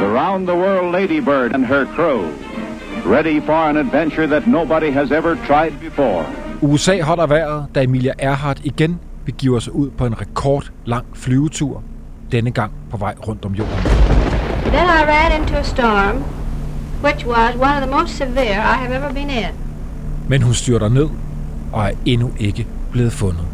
[0.00, 2.20] the round the world ladybird and her crew,
[3.14, 6.26] ready for an adventure that nobody has ever tried before.
[6.62, 11.82] USA holder vejret, da Emilia Earhart igen begiver sig ud på en rekordlang flyvetur,
[12.32, 13.74] denne gang på vej rundt om jorden.
[14.64, 16.16] Then I ran into a storm,
[17.02, 19.54] which was one of the most severe I have ever been in.
[20.28, 21.08] Men hun styrter ned
[21.72, 23.44] og er endnu ikke blevet fundet.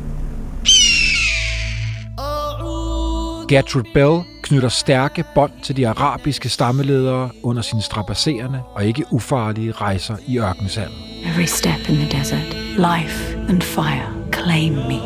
[3.49, 9.73] Gertrude Bell knytter stærke bånd til de arabiske stammeledere under sine strapasserende og ikke ufarlige
[9.73, 10.97] rejser i ørkensandet.
[11.25, 15.01] Every step in the desert, life and fire claim me.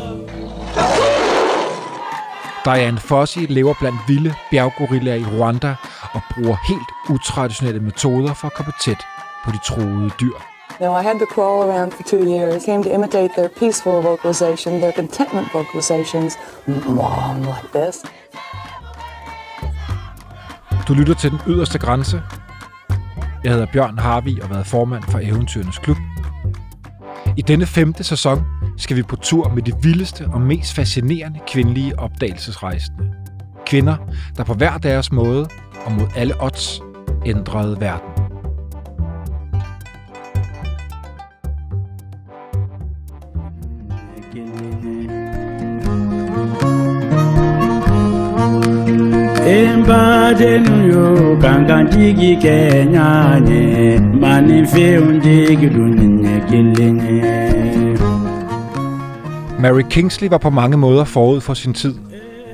[2.65, 5.75] Diane Fossey lever blandt vilde bjerggorillaer i Rwanda
[6.13, 9.01] og bruger helt utraditionelle metoder for at komme tæt
[9.45, 10.37] på de troede dyr.
[10.79, 14.79] Now, I had to crawl around for two years, came to imitate their peaceful vocalization,
[14.79, 18.03] their contentment vocalizations, mom, like this.
[20.87, 22.21] Du lytter til Den Yderste Grænse.
[23.43, 25.97] Jeg hedder Bjørn Harvi og har været formand for Eventyrenes Klub.
[27.37, 28.43] I denne femte sæson
[28.77, 33.13] skal vi på tur med de vildeste og mest fascinerende kvindelige opdagelsesrejsende.
[33.65, 33.97] Kvinder,
[34.37, 35.47] der på hver deres måde
[35.85, 36.81] og mod alle odds
[37.25, 38.16] ændrede verden.
[49.47, 51.05] Embadenu yo
[51.41, 52.31] kankantigi
[52.95, 53.63] mani
[54.21, 57.57] manifɛnw undigi dunɲɛ kilinye
[59.59, 61.95] Mary Kingsley var på mange måder forud for sin tid.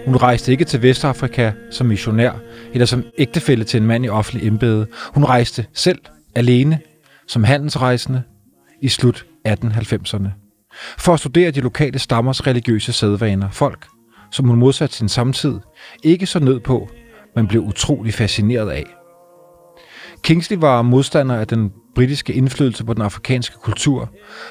[0.05, 2.31] Hun rejste ikke til Vestafrika som missionær
[2.73, 4.87] eller som ægtefælle til en mand i offentlig embede.
[5.13, 5.99] Hun rejste selv
[6.35, 6.79] alene
[7.27, 8.23] som handelsrejsende
[8.81, 10.29] i slut 1890'erne
[10.97, 13.87] for at studere de lokale stammers religiøse sædvaner, folk,
[14.33, 15.59] som hun modsat sin samtid
[16.03, 16.89] ikke så nød på,
[17.35, 18.83] men blev utrolig fascineret af.
[20.21, 24.09] Kingsley var modstander af den britiske indflydelse på den afrikanske kultur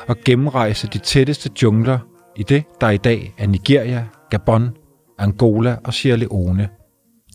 [0.08, 1.98] og gennemrejste de tætteste jungler
[2.36, 4.70] i det, der i dag er Nigeria, Gabon,
[5.18, 6.68] Angola og Sierra Leone.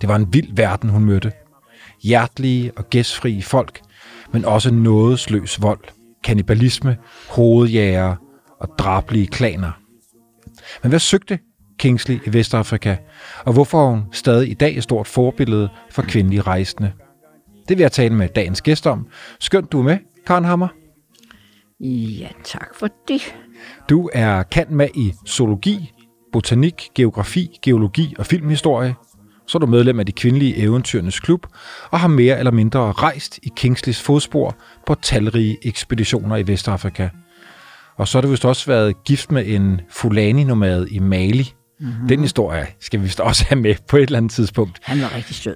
[0.02, 1.32] Det var en vild verden, hun mødte.
[2.04, 3.82] Hjertelige og gæstfrie folk,
[4.34, 5.84] men også nådesløs vold,
[6.24, 6.98] kannibalisme,
[7.30, 8.16] hovedjæger
[8.60, 9.72] og drablige klaner.
[10.84, 11.40] Men hvad søgte
[11.80, 12.96] Kingsley i Vestafrika,
[13.46, 16.92] og hvorfor er hun stadig i dag et stort forbillede for kvindelige rejsende?
[17.70, 19.08] Det vil jeg tale med dagens gæst om.
[19.40, 20.68] Skønt du er med, Karen Hammer.
[21.80, 23.36] Ja, tak for det.
[23.90, 25.92] Du er kendt med i zoologi,
[26.34, 28.96] botanik, geografi, geologi og filmhistorie.
[29.48, 31.48] Så er du medlem af de kvindelige eventyrenes klub
[31.92, 34.56] og har mere eller mindre rejst i Kingsleys fodspor
[34.86, 37.10] på talrige ekspeditioner i Vestafrika.
[37.96, 41.54] Og så har du vist også været gift med en Fulani-nomade i Mali.
[41.80, 42.08] Mm-hmm.
[42.08, 44.80] Den historie skal vi vist også have med på et eller andet tidspunkt.
[44.84, 45.56] Han var rigtig sød.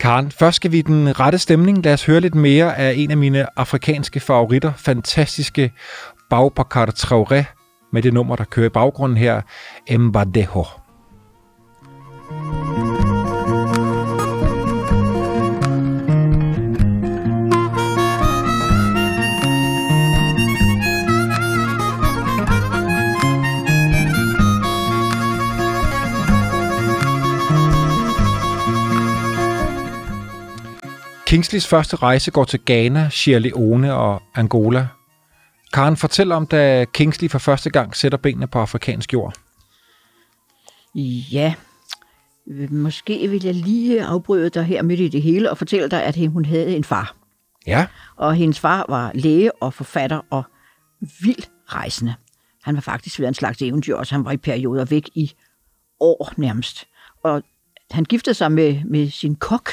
[0.00, 1.84] Karen, først skal vi den rette stemning.
[1.84, 5.72] Lad os høre lidt mere af en af mine afrikanske favoritter, fantastiske
[6.30, 7.44] Baubakar Traoré,
[7.92, 9.40] med det nummer, der kører i baggrunden her,
[9.98, 10.64] Mbadeho.
[31.36, 34.88] Kingsleys første rejse går til Ghana, Sierra Leone og Angola.
[35.72, 39.34] Karen, fortæl om, da Kingsley for første gang sætter benene på afrikansk jord.
[41.32, 41.54] Ja,
[42.70, 46.26] måske vil jeg lige afbryde dig her midt i det hele og fortælle dig, at
[46.28, 47.16] hun havde en far.
[47.66, 47.86] Ja.
[48.16, 50.42] Og hendes far var læge og forfatter og
[51.20, 52.14] vild rejsende.
[52.62, 54.14] Han var faktisk ved en slags eventyr også.
[54.14, 55.32] Han var i perioder væk i
[56.00, 56.84] år nærmest.
[57.24, 57.42] Og
[57.90, 59.70] han giftede sig med, med sin kok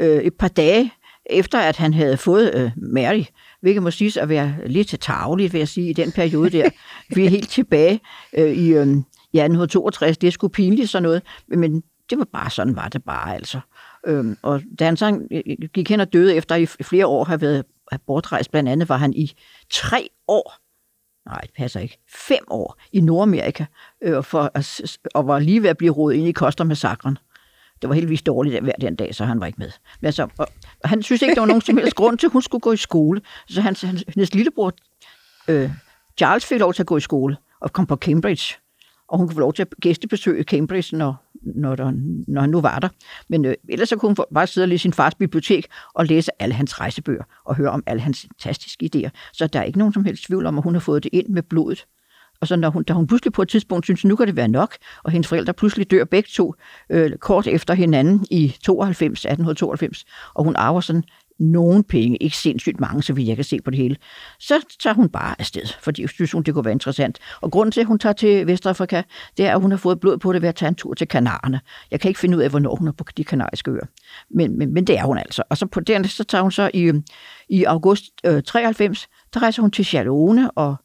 [0.00, 0.92] øh, et par dage
[1.30, 3.22] efter, at han havde fået øh, Mary,
[3.60, 6.70] hvilket må siges at være lidt til tageligt, vil jeg sige, i den periode der.
[7.14, 8.00] Vi er helt tilbage
[8.32, 8.86] øh, i øh,
[9.34, 13.04] ja, 1962, det er sgu pinligt sådan noget, men det var bare sådan, var det
[13.04, 13.60] bare altså.
[14.06, 15.20] Øhm, og da han så
[15.74, 17.64] gik hen og døde efter i flere år har været
[18.06, 19.32] bortrejst, blandt andet var han i
[19.70, 20.54] tre år,
[21.30, 23.64] nej, det passer ikke, fem år i Nordamerika,
[24.02, 24.52] øh, for,
[25.14, 27.18] og var lige ved at blive rodet ind i Kostermassakren.
[27.82, 29.70] Det var heldigvis dårligt hver den dag, så han var ikke med.
[30.00, 30.48] Men altså, og,
[30.82, 32.72] og han synes ikke, der var nogen som helst grund til, at hun skulle gå
[32.72, 33.20] i skole.
[33.48, 34.72] Så hans, hans, hendes lillebror,
[35.48, 35.70] øh,
[36.18, 38.54] Charles, fik lov til at gå i skole og kom på Cambridge.
[39.08, 41.92] Og hun kunne få lov til at gæstebesøge Cambridge, når, når, der,
[42.28, 42.88] når han nu var der.
[43.28, 46.30] Men øh, ellers så kunne hun bare sidde og læse sin fars bibliotek og læse
[46.38, 49.10] alle hans rejsebøger og høre om alle hans fantastiske idéer.
[49.32, 51.28] Så der er ikke nogen som helst tvivl om, at hun har fået det ind
[51.28, 51.86] med blodet.
[52.40, 54.48] Og så når hun, da hun pludselig på et tidspunkt synes, nu kan det være
[54.48, 56.54] nok, og hendes forældre pludselig dør begge to
[56.90, 60.04] øh, kort efter hinanden i 92, 1892,
[60.34, 61.04] og hun arver sådan
[61.38, 63.96] nogen penge, ikke sindssygt mange, så vidt jeg kan se på det hele,
[64.38, 67.18] så tager hun bare afsted, fordi synes hun, det kunne være interessant.
[67.40, 69.02] Og grunden til, at hun tager til Vestafrika,
[69.36, 71.08] det er, at hun har fået blod på det ved at tage en tur til
[71.08, 71.60] Kanarerne.
[71.90, 73.86] Jeg kan ikke finde ud af, hvornår hun er på de kanariske øer.
[74.30, 75.42] Men, men, men det er hun altså.
[75.50, 76.94] Og så på den, så tager hun så i, øh,
[77.48, 80.76] i august øh, 93, der rejser hun til Chalone og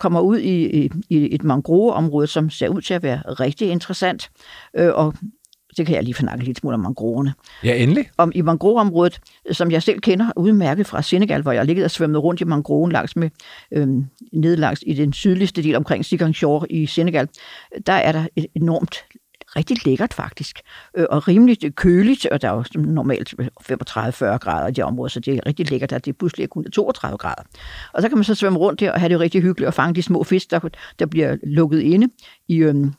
[0.00, 4.30] kommer ud i, i, i et mangroveområde, som ser ud til at være rigtig interessant.
[4.76, 5.14] Øh, og
[5.76, 7.34] det kan jeg lige fornakke lidt smule om mangroverne.
[7.64, 8.10] Ja, endelig.
[8.16, 9.20] Om i mangroveområdet,
[9.52, 12.92] som jeg selv kender udmærket fra Senegal, hvor jeg ligget og svømmet rundt i mangroven
[12.92, 13.30] langs med
[13.72, 17.28] øhm, nedlangs i den sydligste del omkring Siganchor i Senegal,
[17.86, 18.94] der er der et enormt
[19.56, 20.60] rigtig lækkert faktisk,
[20.96, 25.20] øh, og rimelig køligt, og der er jo normalt 35-40 grader i det område, så
[25.20, 27.42] det er rigtig lækkert, at det pludselig er kun 32 grader.
[27.92, 29.94] Og så kan man så svømme rundt der og have det rigtig hyggeligt og fange
[29.94, 30.68] de små fisk, der,
[30.98, 32.08] der bliver lukket inde
[32.48, 32.92] i, øhm,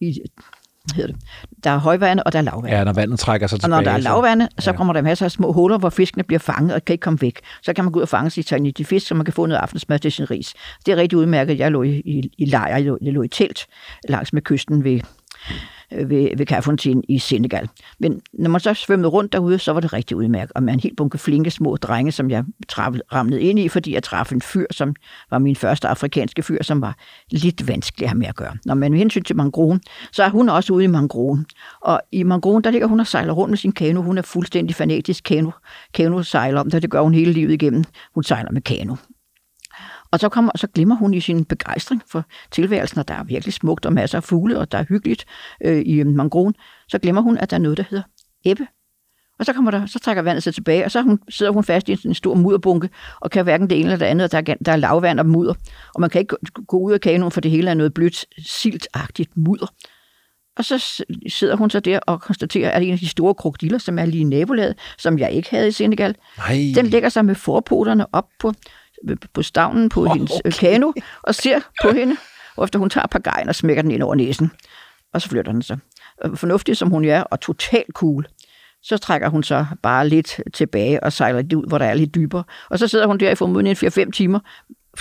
[0.00, 0.20] i
[0.94, 1.22] hedder det.
[1.64, 2.76] Der er højvande, og der er lavvande.
[2.76, 3.78] Ja, når vandet trækker sig tilbage.
[3.78, 4.76] Og når der er lavvande, så ja.
[4.76, 7.40] kommer der masser af små huller, hvor fiskene bliver fanget og kan ikke komme væk.
[7.62, 9.46] Så kan man gå ud og fange sig til de fisk, så man kan få
[9.46, 10.54] noget aftensmad til sin ris.
[10.86, 11.58] Det er rigtig udmærket.
[11.58, 13.66] Jeg lå i, i, i lejr, jeg lå, jeg lå i telt
[14.08, 15.02] langs med kysten ved, øh,
[15.92, 17.68] Øh, ved, ved Kærfontin i Senegal.
[17.98, 20.52] Men når man så svømmede rundt derude, så var det rigtig udmærket.
[20.54, 23.94] Og med en helt bunke flinke små drenge, som jeg traf, ramlede ind i, fordi
[23.94, 24.94] jeg traf en fyr, som
[25.30, 26.96] var min første afrikanske fyr, som var
[27.30, 28.56] lidt vanskelig at have med at gøre.
[28.64, 29.80] Når man hensyn til mangroven,
[30.12, 31.46] så er hun også ude i mangroven.
[31.80, 34.02] Og i mangroven, der ligger hun og sejler rundt med sin kano.
[34.02, 35.50] Hun er fuldstændig fanatisk kano,
[35.94, 36.82] kanosejler om det.
[36.82, 37.84] Det gør hun hele livet igennem.
[38.14, 38.96] Hun sejler med kano.
[40.10, 43.54] Og så, kommer, så glemmer hun i sin begejstring for tilværelsen, og der er virkelig
[43.54, 45.24] smukt og masser af fugle, og der er hyggeligt
[45.64, 46.54] øh, i mangroven.
[46.88, 48.04] Så glemmer hun, at der er noget, der hedder
[48.44, 48.66] ebbe.
[49.38, 51.88] Og så, kommer der, så trækker vandet sig tilbage, og så hun, sidder hun fast
[51.88, 52.88] i en, stor mudderbunke,
[53.20, 55.26] og kan hverken det ene eller det andet, og der er, der er lavvand og
[55.26, 55.54] mudder.
[55.94, 59.36] Og man kan ikke gå, ud af kanonen, for det hele er noget blødt, siltagtigt
[59.36, 59.66] mudder.
[60.56, 63.98] Og så sidder hun så der og konstaterer, at en af de store krokodiller, som
[63.98, 66.58] er lige i nabolaget, som jeg ikke havde i Senegal, Nej.
[66.74, 68.52] den lægger sig med forpoterne op på,
[69.32, 70.50] på stavnen på oh, hendes okay.
[70.50, 70.92] kano
[71.22, 72.16] og ser på hende,
[72.56, 74.50] og efter hun tager gejn og smækker den ind over næsen.
[75.14, 75.78] Og så flytter den sig.
[76.24, 78.26] Og Fornuftig som hun er, og totalt cool,
[78.82, 82.14] så trækker hun så bare lidt tilbage og sejler lidt ud, hvor der er lidt
[82.14, 82.44] dybere.
[82.70, 84.40] Og så sidder hun der i formodentlig 4-5 timer,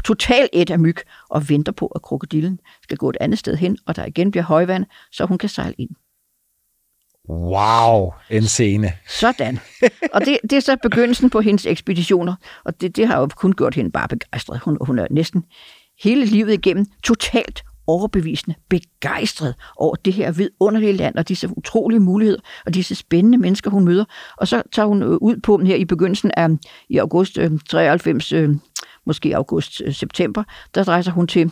[0.05, 0.97] totalt et af myg,
[1.29, 4.43] og venter på, at krokodillen skal gå et andet sted hen, og der igen bliver
[4.43, 5.89] højvand, så hun kan sejle ind.
[7.29, 8.91] Wow, en scene.
[9.07, 9.59] Sådan.
[10.13, 12.35] Og det, det er så begyndelsen på hendes ekspeditioner,
[12.65, 14.59] og det, det har jo kun gjort hende bare begejstret.
[14.59, 15.43] Hun, hun er næsten
[16.03, 22.39] hele livet igennem totalt overbevisende begejstret over det her vidunderlige land og disse utrolige muligheder
[22.65, 24.05] og disse spændende mennesker, hun møder.
[24.37, 26.47] Og så tager hun øh, ud på dem her i begyndelsen af
[26.89, 28.49] i august øh, 93, øh,
[29.05, 31.51] måske august-september, øh, der rejser hun til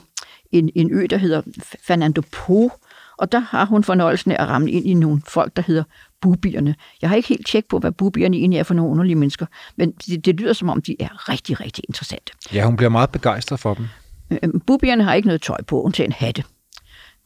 [0.51, 1.41] en, en ø, der hedder
[1.87, 2.69] Fernando Po,
[3.17, 5.83] og der har hun fornøjelsen af at ramme ind i nogle folk, der hedder
[6.21, 6.75] bubierne.
[7.01, 9.45] Jeg har ikke helt tjekket på, hvad bubierne egentlig er for nogle underlige mennesker,
[9.75, 12.33] men det, det lyder som om, de er rigtig, rigtig interessante.
[12.53, 13.87] Ja, hun bliver meget begejstret for dem.
[14.31, 16.43] Øhm, Bubierne har ikke noget tøj på, undtagen hatte.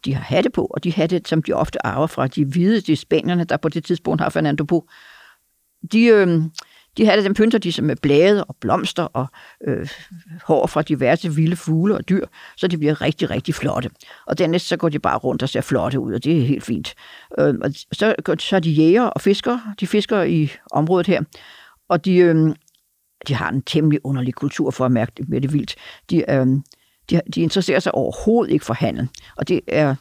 [0.06, 2.95] De har hatte på, og de hatte, som de ofte arver fra de hvide, de
[2.95, 4.88] spanierne, der på det tidspunkt har Fernando på,
[5.92, 6.42] de, øh,
[6.99, 9.27] de hatte, dem pynter de sig med blade og blomster og
[9.67, 9.89] øh,
[10.43, 12.25] hår fra diverse vilde fugle og dyr,
[12.57, 13.89] så de bliver rigtig, rigtig flotte.
[14.27, 16.63] Og dernæst så går de bare rundt og ser flotte ud, og det er helt
[16.63, 16.95] fint.
[17.39, 21.23] Øh, og så, så er de jæger og fisker, de fisker i området her,
[21.89, 22.55] og de, øh,
[23.27, 25.75] de har en temmelig underlig kultur for at mærke det med det vildt.
[26.09, 26.47] De, øh,
[27.09, 29.07] de, de interesserer sig overhovedet ikke for handel.
[29.35, 29.95] Og det er,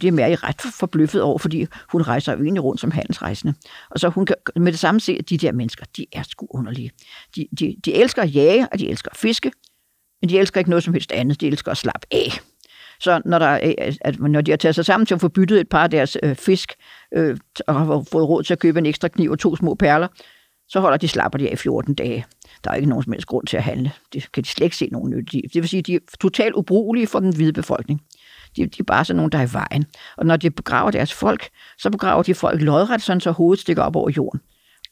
[0.00, 3.54] det er Mary ret forbløffet over, fordi hun rejser jo egentlig rundt som handelsrejsende.
[3.90, 6.46] Og så hun kan med det samme se, at de der mennesker, de er sgu
[6.50, 6.90] underlige.
[7.36, 9.52] De, de, de elsker at jage, og de elsker at fiske,
[10.22, 11.40] men de elsker ikke noget som helst andet.
[11.40, 12.30] De elsker at slappe af.
[13.00, 15.60] Så når, der, er- at når de har taget sig sammen til at få byttet
[15.60, 16.72] et par af deres øh, fisk,
[17.16, 20.08] øh, og har fået råd til at købe en ekstra kniv og to små perler,
[20.68, 22.24] så holder de slapper de af i 14 dage.
[22.64, 23.92] Der er ikke nogen som helst grund til at handle.
[24.12, 25.40] Det kan de slet ikke se nogen nytte i.
[25.40, 28.02] Det vil sige, at de er totalt ubrugelige for den hvide befolkning.
[28.56, 29.84] De, de er bare sådan nogen, der er i vejen.
[30.16, 33.82] Og når de begraver deres folk, så begraver de folk lodret, sådan så hovedet stikker
[33.82, 34.40] op over jorden.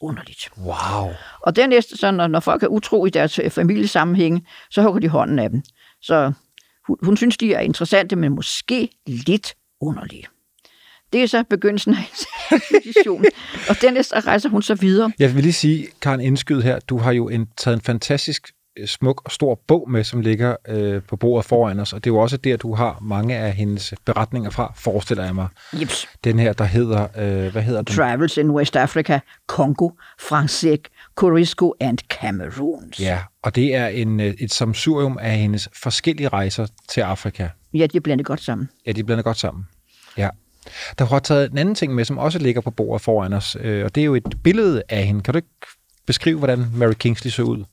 [0.01, 0.49] Underligt.
[0.57, 1.11] Wow.
[1.41, 5.07] Og dernæst, så når, når folk er utro i deres øh, familiesammenhænge, så hugger de
[5.07, 5.61] hånden af dem.
[6.01, 6.31] Så
[6.87, 10.25] hun, hun synes, de er interessante, men måske lidt underlige.
[11.13, 13.25] Det er så begyndelsen af hendes ekspedition.
[13.69, 15.11] Og dernæst rejser hun så videre.
[15.19, 18.87] Jeg vil lige sige, Karen Indskyd her, du har jo en, taget en fantastisk øh,
[18.87, 22.13] smuk og stor bog med, som ligger øh, på bordet foran os, og det er
[22.13, 25.47] jo også der, du har mange af hendes beretninger fra, forestiller jeg mig.
[25.81, 26.07] Jeps.
[26.23, 27.95] Den her, der hedder, øh, hvad hedder den?
[27.95, 29.89] Travels in West Africa, Congo,
[30.19, 30.79] Francisk,
[31.15, 32.93] Corisco and Cameroon.
[32.99, 37.47] Ja, og det er en, øh, et samsurium af hendes forskellige rejser til Afrika.
[37.73, 38.69] Ja, de er blandet godt sammen.
[38.85, 39.63] Ja, de blander godt sammen.
[40.17, 40.29] Ja.
[40.97, 43.85] Der har taget en anden ting med, som også ligger på bordet foran os, øh,
[43.85, 45.21] og det er jo et billede af hende.
[45.21, 45.49] Kan du ikke
[46.05, 47.63] beskrive, hvordan Mary Kingsley så ud?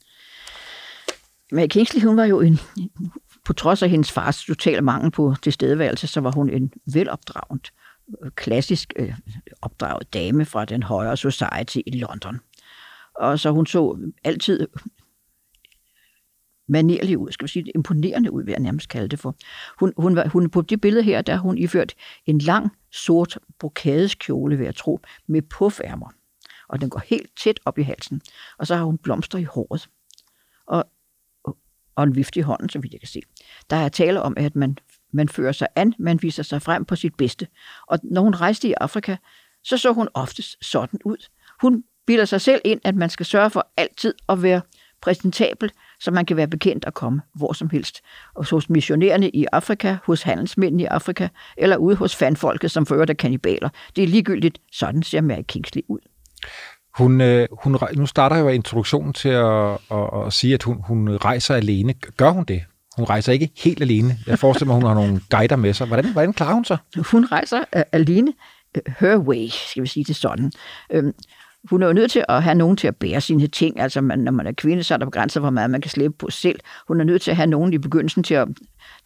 [1.52, 2.60] Mary Kingsley, hun var jo en,
[3.44, 7.70] på trods af hendes fars totale mangel på tilstedeværelse, så var hun en velopdraget,
[8.24, 9.14] øh, klassisk øh,
[9.62, 12.40] opdraget dame fra den højere society i London.
[13.14, 14.66] Og så hun så altid
[16.70, 19.36] manerlig ud, skal vi sige, imponerende ud, vil jeg nærmest kalde det for.
[19.78, 21.94] Hun, hun, var, hun på det billede her, der har hun iført
[22.26, 26.14] en lang, sort brokadeskjole, vil jeg tro, med puffærmer.
[26.68, 28.20] Og den går helt tæt op i halsen.
[28.58, 29.88] Og så har hun blomster i håret.
[30.66, 30.84] Og,
[31.94, 33.20] og en vift i hånden, som vi kan se.
[33.70, 34.78] Der er tale om, at man,
[35.12, 37.46] man fører sig an, man viser sig frem på sit bedste.
[37.86, 39.16] Og når hun rejste i Afrika,
[39.64, 41.26] så så hun oftest sådan ud.
[41.60, 44.60] Hun bilder sig selv ind, at man skal sørge for altid at være
[45.00, 48.00] præsentabel, så man kan være bekendt at komme hvor som helst.
[48.34, 53.04] Og hos missionærerne i Afrika, hos handelsmændene i Afrika, eller ude hos fanfolket, som fører
[53.04, 53.68] der kannibaler.
[53.96, 54.58] Det er ligegyldigt.
[54.72, 55.98] Sådan ser Mary Kingsley ud.
[56.98, 61.16] Hun, øh, hun, nu starter jo introduktionen til at, at, at sige, at hun, hun
[61.16, 61.94] rejser alene.
[62.16, 62.62] Gør hun det?
[62.96, 64.18] Hun rejser ikke helt alene.
[64.26, 65.86] Jeg forestiller mig, hun har nogle guider med sig.
[65.86, 66.78] Hvordan, hvordan klarer hun sig?
[66.96, 68.32] Hun rejser uh, alene
[68.76, 70.52] uh, her way, skal vi sige det sådan.
[70.92, 71.12] Øhm,
[71.70, 73.80] hun er jo nødt til at have nogen til at bære sine ting.
[73.80, 76.14] Altså, man, når man er kvinde, så er der begrænset, hvor meget man kan slæbe
[76.18, 76.60] på selv.
[76.88, 78.48] Hun er nødt til at have nogen i begyndelsen til at,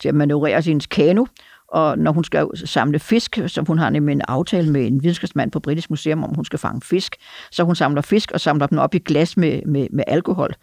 [0.00, 1.24] til at manøvrere sin kano.
[1.68, 5.50] Og når hun skal samle fisk, som hun har nemlig en aftale med en videnskabsmand
[5.50, 7.16] på Britisk Museum, om hun skal fange fisk,
[7.50, 10.54] så hun samler fisk og samler dem op i glas med, med, med alkohol,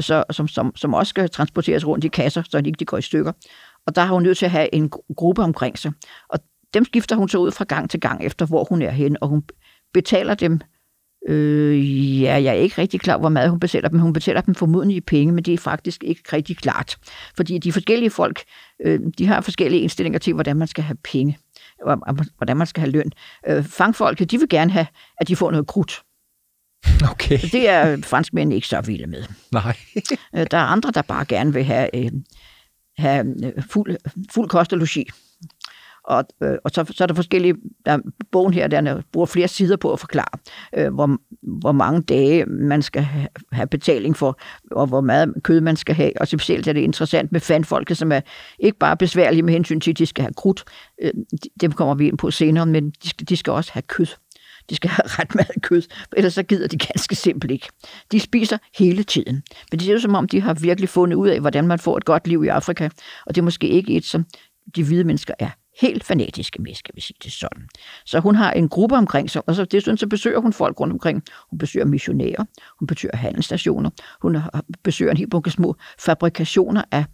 [0.00, 2.98] så, som, som, som også skal transporteres rundt i kasser, så de ikke de går
[2.98, 3.32] i stykker.
[3.86, 5.92] Og der har hun nødt til at have en gruppe omkring sig.
[6.28, 6.38] Og
[6.74, 9.28] dem skifter hun så ud fra gang til gang efter, hvor hun er henne, og
[9.28, 9.42] hun
[9.94, 10.60] betaler dem
[11.28, 13.98] Øh, ja, jeg er ikke rigtig klar, hvor meget hun betaler dem.
[13.98, 16.96] Hun betaler dem formodentlig i penge, men det er faktisk ikke rigtig klart.
[17.36, 18.42] Fordi de forskellige folk,
[18.84, 21.38] øh, de har forskellige indstillinger til, hvordan man skal have penge,
[21.82, 23.12] og hvordan man skal have løn.
[23.48, 26.02] Øh, fangfolket, de vil gerne have, at de får noget krudt.
[27.10, 27.38] Okay.
[27.52, 29.24] Det er franskmændene ikke så vilde med.
[29.52, 29.76] Nej.
[30.36, 32.10] Øh, der er andre, der bare gerne vil have, øh,
[32.98, 33.96] have øh, fuld,
[34.30, 35.10] fuld kost og logi.
[36.04, 37.54] Og, øh, og så, så er der forskellige,
[37.86, 37.98] der
[38.32, 40.38] bogen her, der bruger flere sider på at forklare,
[40.76, 41.16] øh, hvor,
[41.60, 43.02] hvor mange dage man skal
[43.52, 44.38] have, betaling for,
[44.70, 46.12] og hvor meget kød man skal have.
[46.20, 48.20] Og specielt er det interessant med fanfolket, som er
[48.58, 50.64] ikke bare besværlige med hensyn til, at de skal have krudt,
[51.02, 51.12] øh,
[51.60, 54.06] dem kommer vi ind på senere, men de skal, de skal også have kød.
[54.70, 57.68] De skal have ret meget kød, for ellers så gider de ganske simpelt ikke.
[58.12, 59.42] De spiser hele tiden.
[59.70, 61.96] Men det er jo som om, de har virkelig fundet ud af, hvordan man får
[61.96, 62.88] et godt liv i Afrika.
[63.26, 64.24] Og det er måske ikke et, som
[64.76, 65.50] de hvide mennesker er
[65.80, 67.68] helt fanatiske med, skal vi sige det sådan.
[68.04, 70.92] Så hun har en gruppe omkring sig, og så, det, så besøger hun folk rundt
[70.92, 71.22] omkring.
[71.50, 72.44] Hun besøger missionærer,
[72.78, 73.90] hun besøger handelsstationer,
[74.22, 74.36] hun
[74.84, 77.04] besøger en hel bunke små fabrikationer af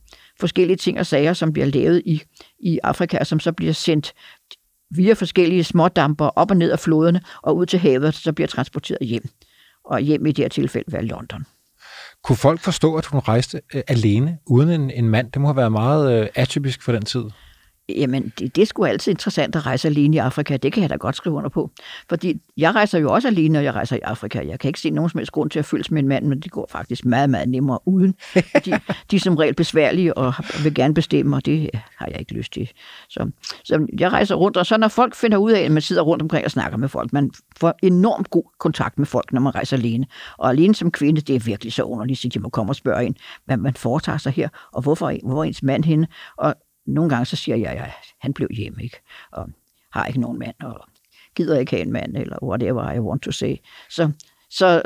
[0.40, 2.22] forskellige ting og sager, som bliver lavet i,
[2.58, 4.12] i Afrika, og som så bliver sendt
[4.90, 9.06] via forskellige smådamper op og ned af floderne og ud til havet, så bliver transporteret
[9.06, 9.28] hjem.
[9.84, 11.46] Og hjem i det her tilfælde være London.
[12.22, 15.32] Kunne folk forstå, at hun rejste øh, alene, uden en, en mand?
[15.32, 17.24] Det må have været meget øh, atypisk for den tid.
[17.96, 20.56] Jamen, det, det er sgu altid interessant at rejse alene i Afrika.
[20.56, 21.70] Det kan jeg da godt skrive under på.
[22.08, 24.42] Fordi jeg rejser jo også alene, når jeg rejser i Afrika.
[24.48, 26.40] Jeg kan ikke se nogen som helst grund til at følges med en mand, men
[26.40, 28.14] det går faktisk meget, meget nemmere uden.
[28.52, 28.72] Fordi
[29.10, 32.52] de er som regel besværlige og vil gerne bestemme, og det har jeg ikke lyst
[32.52, 32.70] til.
[33.08, 33.30] Så,
[33.64, 36.22] så jeg rejser rundt, og så når folk finder ud af, at man sidder rundt
[36.22, 39.76] omkring og snakker med folk, man får enormt god kontakt med folk, når man rejser
[39.76, 40.06] alene.
[40.38, 43.06] Og alene som kvinde, det er virkelig så underligt, at de må komme og spørge
[43.06, 46.06] en, hvad man foretager sig her, og hvorfor, hvorfor ens mand hende.
[46.36, 46.54] Og
[46.86, 49.00] nogle gange så siger jeg, at han blev hjemme, ikke?
[49.32, 49.48] og
[49.92, 50.88] har ikke nogen mand, og
[51.34, 53.56] gider ikke have en mand, eller whatever I want to say.
[53.90, 54.10] Så,
[54.50, 54.82] så,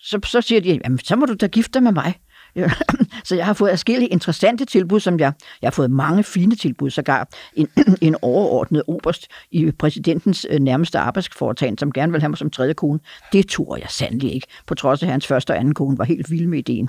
[0.00, 2.14] så, så siger de, jamen, så må du da gifte dig med mig.
[3.24, 6.90] så jeg har fået forskellige interessante tilbud, som jeg, jeg har fået mange fine tilbud,
[6.90, 7.68] sågar en,
[8.02, 12.74] en overordnet oberst i præsidentens øh, nærmeste arbejdsforetagende, som gerne vil have mig som tredje
[12.74, 13.00] kone.
[13.32, 16.04] Det tror jeg sandelig ikke, på trods af at hans første og anden kone var
[16.04, 16.88] helt vild med ideen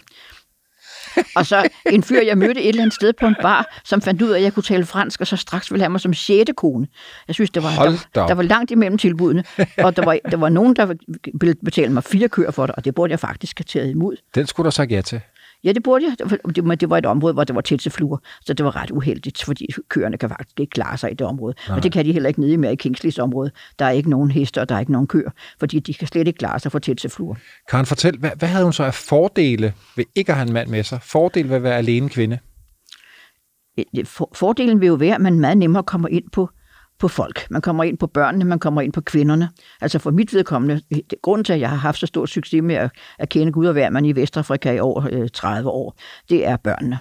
[1.36, 4.21] og så en fyr, jeg mødte et eller andet sted på en bar, som fandt
[4.21, 6.53] ud af, at jeg kunne tale fransk, og så straks ville have mig som sjette
[6.53, 6.88] kone.
[7.27, 7.69] Jeg synes, det var,
[8.15, 9.43] der, der, var langt imellem tilbudene,
[9.77, 10.86] og der var, der var nogen, der
[11.33, 14.15] ville betale mig fire køer for det, og det burde jeg faktisk have taget imod.
[14.36, 15.21] Den skulle du sagt ja til.
[15.63, 16.29] Ja, det burde jeg.
[16.55, 18.91] Det, det var et område, hvor der var tæt til fluer, så det var ret
[18.91, 21.55] uheldigt, fordi køerne kan faktisk ikke klare sig i det område.
[21.67, 21.77] Nej.
[21.77, 23.51] Og det kan de heller ikke nede mere i Kingsleys område.
[23.79, 26.27] Der er ikke nogen hester, og der er ikke nogen køer, fordi de kan slet
[26.27, 27.35] ikke klare sig for tæt til fluer.
[27.69, 30.69] Karen, fortæl, hvad, hvad havde hun så af fordele ved ikke at have en mand
[30.69, 30.99] med sig?
[31.01, 32.39] Fordele ved at være alene kvinde?
[34.33, 36.49] Fordelen vil jo være, at man meget nemmere kommer ind på
[37.00, 37.48] på folk.
[37.50, 39.50] Man kommer ind på børnene, man kommer ind på kvinderne.
[39.82, 40.82] Altså for mit vedkommende,
[41.22, 43.94] grund til, at jeg har haft så stor succes med at, at kende Gud og
[43.94, 45.96] man i Vestafrika i over øh, 30 år,
[46.30, 47.00] det er børnene.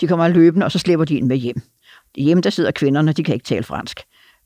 [0.00, 1.60] De kommer løbende, og så slipper de ind med hjem.
[2.16, 4.00] Hjemme der sidder kvinderne, de kan ikke tale fransk.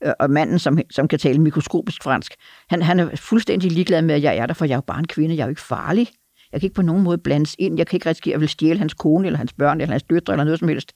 [0.05, 2.33] Øh, og manden, som, som kan tale mikroskopisk fransk,
[2.69, 4.99] han, han er fuldstændig ligeglad med, at jeg er der, for jeg er jo bare
[4.99, 6.07] en kvinde, jeg er jo ikke farlig.
[6.51, 7.77] Jeg kan ikke på nogen måde blandes ind.
[7.77, 10.33] Jeg kan ikke risikere at vil stjæle hans kone, eller hans børn, eller hans døtre,
[10.33, 10.91] eller noget som helst.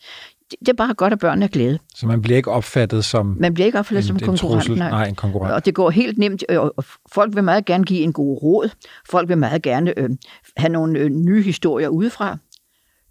[0.52, 1.80] Det, er bare godt, at børnene er glade.
[1.96, 4.66] Så man bliver ikke opfattet som Man bliver ikke opfattet en, som en konkurrent.
[4.66, 4.78] trussel.
[4.78, 5.54] Nej, en konkurrent.
[5.54, 8.70] Og det går helt nemt, og og folk vil meget gerne give en god råd.
[9.10, 10.10] Folk vil meget gerne øh,
[10.58, 12.38] have nogle øh, nye historier udefra.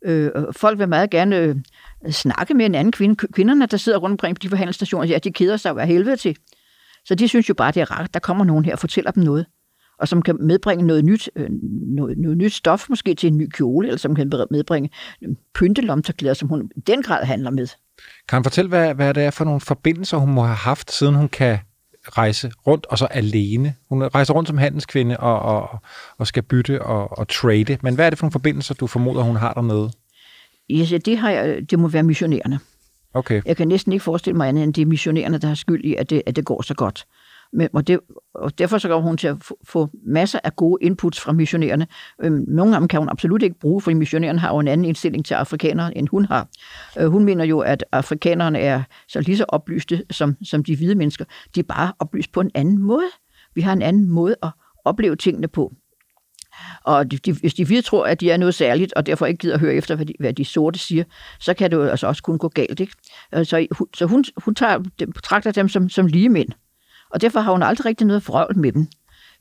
[0.04, 1.56] Øh, folk vil meget gerne øh,
[2.10, 3.16] snakke med en anden kvinde.
[3.32, 6.36] Kvinderne, der sidder rundt omkring på de forhandlingsstationer, ja, de keder sig af helvede til.
[7.04, 9.22] Så de synes jo bare, det er rart, der kommer nogen her og fortæller dem
[9.22, 9.46] noget.
[9.98, 11.48] Og som kan medbringe noget nyt, øh,
[11.96, 14.90] noget, noget nyt stof, måske til en ny kjole, eller som kan medbringe
[15.22, 17.66] øh, pyntelomterklæder, som hun i den grad handler med.
[18.28, 21.14] Kan han fortælle, hvad, hvad det er for nogle forbindelser, hun må have haft, siden
[21.14, 21.58] hun kan
[22.04, 23.74] rejse rundt, og så alene?
[23.88, 25.78] Hun rejser rundt som handelskvinde og, og,
[26.18, 27.78] og skal bytte og, og trade.
[27.82, 29.90] Men hvad er det for nogle forbindelser, du formoder, hun har dernede?
[30.70, 32.60] Ja, det, har jeg, det må være missionærerne.
[33.14, 33.42] Okay.
[33.46, 35.94] Jeg kan næsten ikke forestille mig andet, end det er missionærerne, der har skyld i,
[35.94, 37.06] at det, at det går så godt.
[37.52, 38.00] Men, og, det,
[38.34, 41.86] og derfor så går hun til at få, få masser af gode inputs fra missionærerne.
[42.22, 44.84] Øhm, nogle af dem kan hun absolut ikke bruge, fordi missionærerne har jo en anden
[44.84, 46.48] indstilling til afrikanere, end hun har.
[46.98, 50.94] Øh, hun mener jo, at afrikanerne er så lige så oplyste som, som de hvide
[50.94, 51.24] mennesker.
[51.54, 53.08] De er bare oplyst på en anden måde.
[53.54, 54.50] Vi har en anden måde at
[54.84, 55.72] opleve tingene på.
[56.84, 59.38] Og de, de, hvis de hvide tror, at de er noget særligt, og derfor ikke
[59.38, 61.04] gider at høre efter, hvad de, hvad de sorte siger,
[61.40, 62.80] så kan det jo altså også kun gå galt.
[62.80, 62.92] Ikke?
[63.34, 66.48] Øh, så, så hun, hun tager, betragter dem som, som lige mænd.
[67.10, 68.86] Og derfor har hun aldrig rigtig noget frøvl med dem.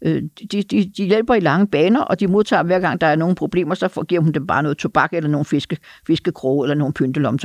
[0.01, 3.15] Øh, de, de, de hjælper i lange baner, og de modtager hver gang, der er
[3.15, 6.75] nogle problemer, så får- giver hun dem bare noget tobak, eller nogle fiske, fiskekroge, eller
[6.75, 6.93] nogle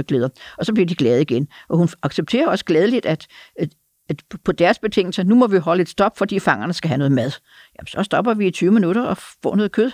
[0.05, 0.29] glæder.
[0.59, 1.49] Og så bliver de glade igen.
[1.69, 3.27] Og hun accepterer også gladeligt, at,
[3.59, 3.69] at,
[4.09, 7.13] at på deres betingelser, nu må vi holde et stop, fordi fangerne skal have noget
[7.13, 7.31] mad.
[7.79, 9.91] Jamen, så stopper vi i 20 minutter og får noget kød.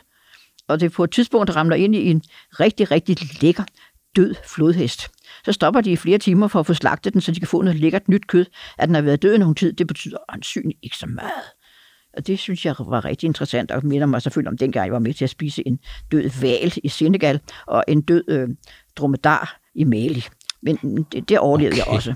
[0.68, 2.22] Og det på et tidspunkt, ramler ind i en
[2.60, 3.62] rigtig, rigtig lækker
[4.16, 5.10] død flodhest.
[5.44, 7.62] Så stopper de i flere timer for at få slagtet den, så de kan få
[7.62, 8.46] noget lækkert nyt kød.
[8.78, 11.44] At den har været død nogen tid, det betyder ansynligt ikke så meget.
[12.16, 14.98] Og det synes jeg var rigtig interessant, og minder mig selvfølgelig om dengang, jeg var
[14.98, 15.78] med til at spise en
[16.12, 18.48] død val i Senegal, og en død øh,
[18.96, 20.24] dromedar i Mali.
[20.62, 21.86] Men det, det overlevede okay.
[21.86, 22.14] jeg også.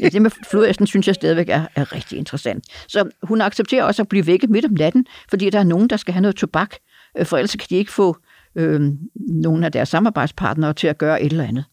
[0.00, 2.64] Ja, det med flodhesten synes jeg stadigvæk er, er rigtig interessant.
[2.88, 5.96] Så hun accepterer også at blive vækket midt om natten, fordi der er nogen, der
[5.96, 6.74] skal have noget tobak,
[7.18, 8.16] øh, for ellers kan de ikke få
[8.56, 8.80] øh,
[9.14, 11.64] nogen af deres samarbejdspartnere til at gøre et eller andet.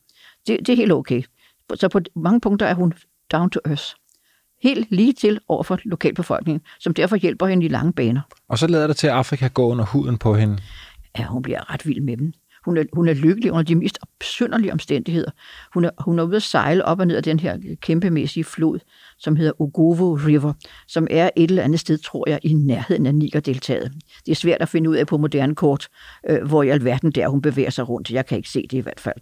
[0.47, 1.23] Det, det er helt okay.
[1.75, 2.93] Så på mange punkter er hun
[3.31, 3.83] down to earth.
[4.63, 8.21] Helt lige til over for lokalbefolkningen, som derfor hjælper hende i lange baner.
[8.47, 10.57] Og så lader det til, at Afrika går under huden på hende.
[11.17, 12.33] Ja, hun bliver ret vild med dem.
[12.65, 15.31] Hun er, hun er lykkelig under de mest opsynderlige omstændigheder.
[15.73, 18.43] Hun er, hun er ude at sejle op og ned af den her øh, kæmpemæssige
[18.43, 18.79] flod,
[19.17, 20.53] som hedder Ogovo River,
[20.87, 23.91] som er et eller andet sted, tror jeg, i nærheden af Niger-deltaget.
[24.25, 25.87] Det er svært at finde ud af på moderne kort,
[26.29, 28.11] øh, hvor i alverden der hun bevæger sig rundt.
[28.11, 29.15] Jeg kan ikke se det i hvert fald.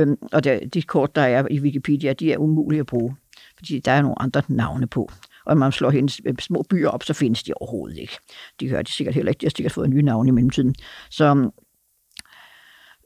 [0.00, 3.16] Øhm, og der, de kort, der er i Wikipedia, de er umulige at bruge,
[3.56, 5.10] fordi der er nogle andre navne på.
[5.46, 8.16] Og når man slår hendes øh, små byer op, så findes de overhovedet ikke.
[8.60, 9.40] De hører de sikkert heller ikke.
[9.40, 10.74] De har sikkert fået nye navne i mellemtiden.
[11.10, 11.50] Så øhm,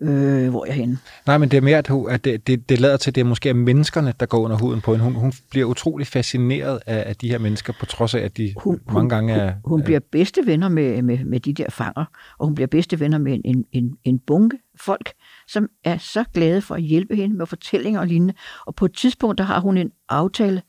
[0.00, 0.98] Øh, hvor er jeg henne?
[1.26, 1.78] Nej, men det er mere,
[2.10, 4.56] at, det, det, det lader til, at det er måske er menneskerne, der går under
[4.56, 5.04] huden på hende.
[5.04, 8.54] Hun, hun bliver utrolig fascineret af, af de her mennesker, på trods af, at de
[8.56, 9.52] Hun, mange hun, gange er...
[9.52, 12.04] hun, hun bliver bedste venner med, med, med de der fanger,
[12.38, 15.12] og hun bliver bedste venner med en, en, en bunke folk,
[15.48, 18.34] som er så glade for at hjælpe hende med fortællinger og lignende.
[18.66, 20.62] Og på et tidspunkt, der har hun en aftale,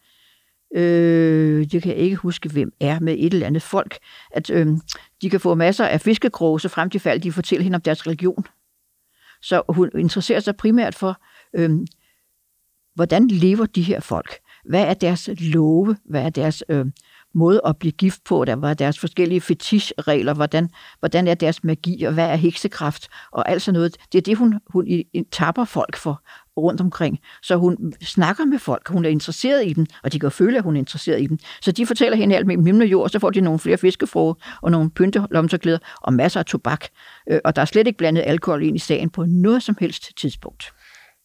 [0.76, 3.98] øh, det kan jeg ikke huske, hvem er, med et eller andet folk,
[4.32, 4.68] at øh,
[5.22, 8.08] de kan få masser af fiskekroge, så frem til fald de fortæller hende om deres
[8.08, 8.46] religion.
[9.42, 11.22] Så hun interesserer sig primært for,
[11.56, 11.86] øhm,
[12.96, 14.40] hvordan lever de her folk?
[14.66, 15.98] Hvad er deres love?
[16.10, 16.86] Hvad er deres øh,
[17.34, 18.46] måde at blive gift på?
[18.46, 20.34] Der var deres forskellige fetishregler.
[20.34, 20.70] Hvordan,
[21.00, 22.04] hvordan er deres magi?
[22.04, 23.08] Og hvad er heksekraft?
[23.32, 23.98] Og alt sådan noget.
[24.12, 24.86] Det er det, hun, hun
[25.32, 26.24] tapper folk for
[26.58, 27.20] rundt omkring.
[27.42, 28.88] Så hun snakker med folk.
[28.88, 31.38] Hun er interesseret i dem, og de kan føle, at hun er interesseret i dem.
[31.62, 33.78] Så de fortæller hende alt mellem himmel og jord, og så får de nogle flere
[33.78, 36.86] fiskefrue og nogle pyntelomterklæder og masser af tobak.
[37.30, 40.18] Øh, og der er slet ikke blandet alkohol ind i sagen på noget som helst
[40.18, 40.74] tidspunkt.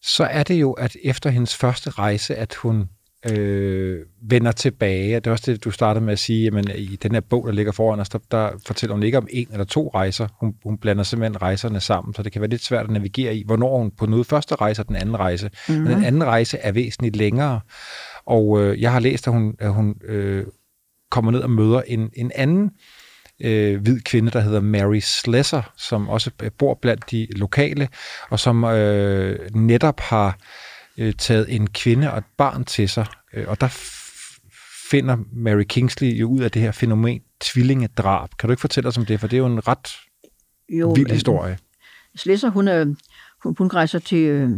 [0.03, 2.89] Så er det jo, at efter hendes første rejse, at hun
[3.29, 5.15] øh, vender tilbage.
[5.15, 7.53] Det er også det, du startede med at sige, jamen i den her bog, der
[7.53, 10.29] ligger foran os, der, der fortæller hun ikke om en eller to rejser.
[10.41, 13.45] Hun, hun blander simpelthen rejserne sammen, så det kan være lidt svært at navigere i,
[13.47, 15.51] hvornår hun på noget første rejse og den anden rejse.
[15.69, 15.85] Mm-hmm.
[15.85, 17.61] Men den anden rejse er væsentligt længere,
[18.27, 20.47] og øh, jeg har læst, at hun, at hun øh,
[21.11, 22.71] kommer ned og møder en, en anden
[23.41, 27.89] øh, hvid kvinde, der hedder Mary Slesser, som også bor blandt de lokale,
[28.31, 30.35] og som øh, netop har øh,
[31.19, 33.07] taget en kvinde og et barn til sig.
[33.33, 33.69] Øh, og der
[34.91, 38.31] finder Mary Kingsley jo ud af det her fænomen tvillingedrab.
[38.39, 39.21] Kan du ikke fortælle os om det?
[39.21, 39.89] For det er jo en ret
[40.69, 41.59] Jo, vild øh, historie.
[42.17, 42.85] Slesser, hun, er,
[43.43, 44.51] hun, hun rejser til øh,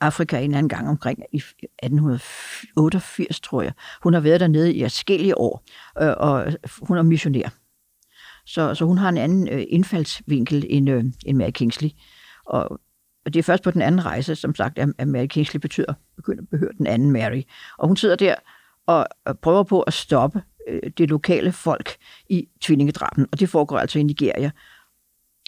[0.00, 3.72] Afrika en eller anden gang omkring i 1888, tror jeg.
[4.02, 5.64] Hun har været dernede i forskellige år,
[6.02, 7.48] øh, og hun er missionær.
[8.46, 11.90] Så, så hun har en anden øh, indfaldsvinkel end, øh, end Mary Kingsley.
[12.46, 12.80] Og,
[13.26, 16.42] og det er først på den anden rejse, som sagt, at, Mary Kingsley betyder, begynder
[16.42, 17.42] at behøre den anden Mary.
[17.78, 18.34] Og hun sidder der
[18.86, 21.96] og, og prøver på at stoppe øh, det lokale folk
[22.28, 24.50] i tvillingedraben, og det foregår altså i Nigeria.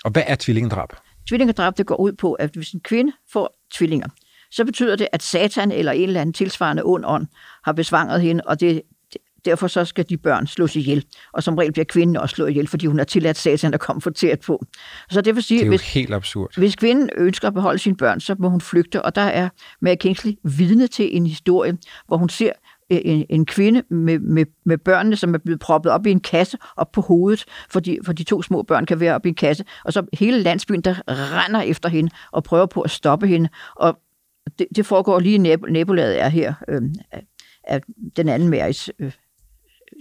[0.04, 0.88] Og hvad er tvillingedrab?
[1.28, 4.08] Tvillingedrab, det går ud på, at hvis en kvinde får tvillinger,
[4.50, 7.26] så betyder det, at satan eller en eller anden tilsvarende ond ånd
[7.64, 8.82] har besvanget hende, og det,
[9.44, 11.04] derfor så skal de børn slås ihjel.
[11.32, 14.02] Og som regel bliver kvinden også slået ihjel, fordi hun har tilladt satan at komme
[14.02, 14.64] for tæt på.
[15.10, 16.58] Så det vil sige, Det er jo hvis, helt absurd.
[16.58, 19.48] hvis kvinden ønsker at beholde sine børn, så må hun flygte, og der er
[19.80, 22.52] Mary Kingsley vidne til en historie, hvor hun ser
[22.92, 26.20] øh, en, en kvinde med, med, med børnene, som er blevet proppet op i en
[26.20, 29.34] kasse op på hovedet, fordi, for de to små børn kan være op i en
[29.34, 33.48] kasse, og så hele landsbyen, der render efter hende og prøver på at stoppe hende,
[33.76, 33.98] og
[34.58, 37.22] det, det foregår lige i nab- nabolaget er her, øh, af,
[37.64, 37.80] af
[38.16, 39.12] den anden Marys øh,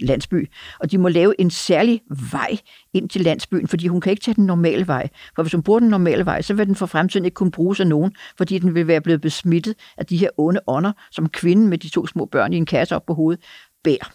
[0.02, 2.56] landsby, og de må lave en særlig vej
[2.92, 5.08] ind til landsbyen, fordi hun kan ikke tage den normale vej.
[5.36, 7.80] For hvis hun bruger den normale vej, så vil den for fremtiden ikke kunne bruges
[7.80, 11.68] af nogen, fordi den vil være blevet besmittet af de her onde ånder, som kvinden
[11.68, 13.44] med de to små børn i en kasse op på hovedet
[13.84, 14.12] bærer.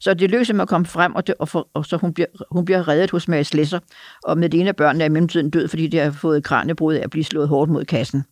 [0.00, 2.26] Så det løser med at komme frem, og, det, og, for, og så hun bliver,
[2.50, 3.78] hun bliver reddet hos Mary Slesser,
[4.24, 6.94] og med det ene af børnene er i mellemtiden død, fordi de har fået kraniebrud
[6.94, 8.24] af at blive slået hårdt mod kassen.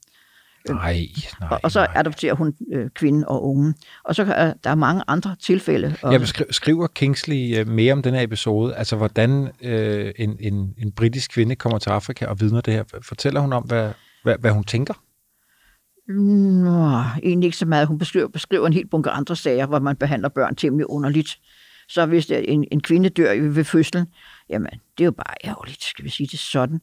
[0.69, 1.07] Nej,
[1.41, 1.93] nej, Og, så nej.
[1.95, 3.75] adopterer hun øh, kvinden og ungen.
[4.05, 5.97] Og så er der er mange andre tilfælde.
[6.03, 10.37] Og, Jeg beskri- skriver Kingsley øh, mere om den her episode, altså hvordan øh, en,
[10.41, 12.85] en, en britisk kvinde kommer til Afrika og vidner det her.
[13.03, 13.91] Fortæller hun om, hvad,
[14.23, 14.95] hvad, hvad hun tænker?
[16.09, 17.87] Nå, egentlig ikke så meget.
[17.89, 21.39] Hun beskriver, beskriver en helt bunke andre sager, hvor man behandler børn temmelig underligt.
[21.89, 24.07] Så hvis der en, en kvinde dør ved fødslen,
[24.51, 26.81] jamen, det er jo bare ærgerligt, skal vi sige det sådan.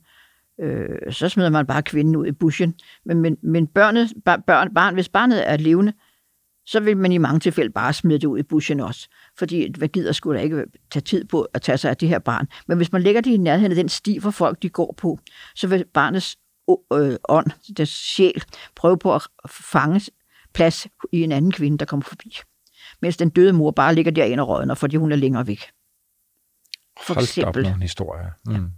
[0.61, 2.75] Øh, så smider man bare kvinden ud i bushen.
[3.05, 5.93] Men, men, men børnet, børn, barn, hvis barnet er levende,
[6.65, 9.09] så vil man i mange tilfælde bare smide det ud i bushen også.
[9.37, 12.19] Fordi hvad gider skulle da ikke tage tid på at tage sig af det her
[12.19, 12.47] barn.
[12.67, 15.19] Men hvis man lægger det i nærheden af den sti, hvor folk de går på,
[15.55, 16.37] så vil barnets
[16.93, 18.43] øh, ånd, deres sjæl,
[18.75, 20.01] prøve på at fange
[20.53, 22.37] plads i en anden kvinde, der kommer forbi.
[23.01, 25.61] Mens den døde mor bare ligger derinde og rådner, fordi hun er længere væk.
[27.05, 27.63] For Hold da op eksempel.
[27.63, 28.29] nogle historier.
[28.45, 28.71] Mm.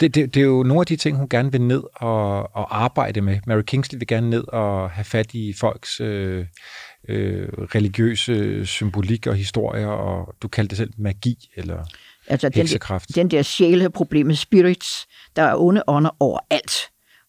[0.00, 2.82] Det, det, det er jo nogle af de ting, hun gerne vil ned og, og
[2.82, 3.38] arbejde med.
[3.46, 6.46] Mary Kingsley vil gerne ned og have fat i folks øh,
[7.08, 11.84] øh, religiøse symbolik og historier, og du kaldte det selv magi, eller
[12.26, 13.14] Altså den, heksekraft.
[13.14, 16.72] den der sjæleproblem med spirits, der er onde ånder overalt,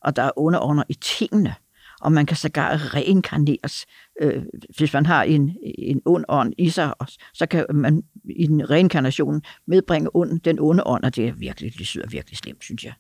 [0.04, 1.56] og der er onde ånder i tingene,
[2.02, 3.86] og man kan sågar reinkarneres.
[4.22, 4.44] Øh,
[4.78, 6.94] hvis man har en, en ond ånd i sig,
[7.34, 8.04] så kan man
[8.38, 12.38] i den reinkarnation medbringe ond, den onde ånd, og det er virkelig, det syder virkelig
[12.38, 12.94] slemt, synes jeg.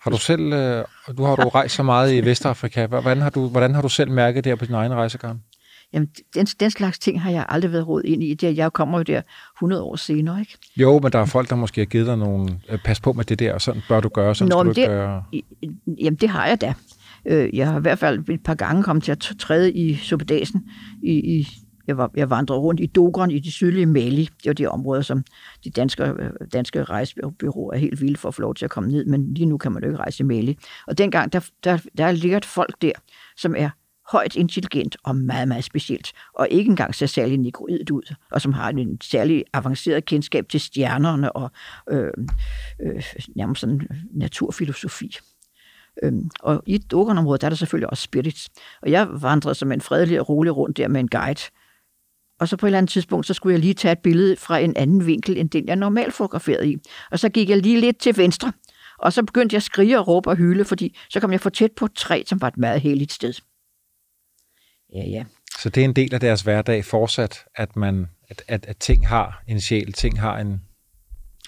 [0.00, 0.84] Har du selv, øh,
[1.16, 4.10] du har du rejst så meget i Vestafrika, hvordan har du, hvordan har du selv
[4.10, 5.42] mærket det her på din egen rejsegang?
[5.92, 8.34] Jamen, den, den slags ting har jeg aldrig været råd ind i.
[8.34, 9.22] Det, jeg kommer jo der
[9.58, 10.58] 100 år senere, ikke?
[10.76, 13.24] Jo, men der er folk, der måske har givet dig nogle, øh, pas på med
[13.24, 15.24] det der, og sådan bør du gøre, sådan Nå, skal du det- gøre.
[15.98, 16.74] Jamen, det har jeg da.
[17.28, 20.68] Øh, Jeg har i hvert fald et par gange kommet til at træde i Suppedasen.
[21.02, 21.46] I, i,
[21.86, 24.24] jeg, var, jeg vandrede rundt i Dogron i det sydlige Mali.
[24.24, 25.24] Det var det område, som
[25.64, 28.90] de danske, øh, danske rejsebyråer er helt vilde for at få lov til at komme
[28.90, 30.58] ned, men lige nu kan man jo ikke rejse i Mali.
[30.86, 32.92] Og dengang, der, der, der ligger et folk der,
[33.36, 33.70] som er
[34.12, 38.52] højt intelligent og meget, meget specielt, og ikke engang ser særlig negroidet ud, og som
[38.52, 41.50] har en særlig avanceret kendskab til stjernerne og
[41.90, 42.10] øh,
[42.82, 43.02] øh,
[43.36, 43.80] nærmest sådan
[44.14, 45.16] naturfilosofi.
[46.02, 48.48] Øhm, og i Dogon-området, der er der selvfølgelig også spirits.
[48.82, 51.40] Og jeg vandrede som en fredelig og rolig rundt der med en guide.
[52.40, 54.58] Og så på et eller andet tidspunkt, så skulle jeg lige tage et billede fra
[54.58, 56.76] en anden vinkel, end den jeg normalt fotograferede i.
[57.10, 58.52] Og så gik jeg lige lidt til venstre,
[58.98, 61.50] og så begyndte jeg at skrige og råbe og hyle, fordi så kom jeg for
[61.50, 63.32] tæt på et træ, som var et meget helligt sted.
[64.94, 65.24] Ja, ja.
[65.58, 69.08] Så det er en del af deres hverdag fortsat, at, man, at, at, at ting
[69.08, 70.62] har en sjæl, ting har en,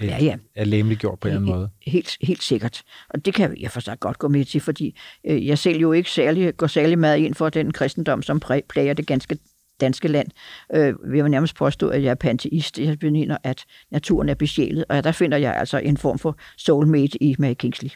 [0.08, 0.36] Ja, ja.
[0.54, 1.70] er læmeliggjort på en eller anden måde.
[1.86, 2.82] Helt, helt sikkert.
[3.10, 5.92] Og det kan jeg for sig godt gå med til, fordi øh, jeg selv jo
[5.92, 9.38] ikke særlig, går særlig meget ind for den kristendom, som plager det ganske
[9.80, 10.28] danske land.
[10.74, 12.78] Øh, jeg vil nærmest påstå, at jeg er panteist.
[12.78, 17.22] Jeg mener, at naturen er besjælet, og der finder jeg altså en form for soulmate
[17.22, 17.90] i Mary Kingsley.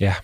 [0.00, 0.14] Ja.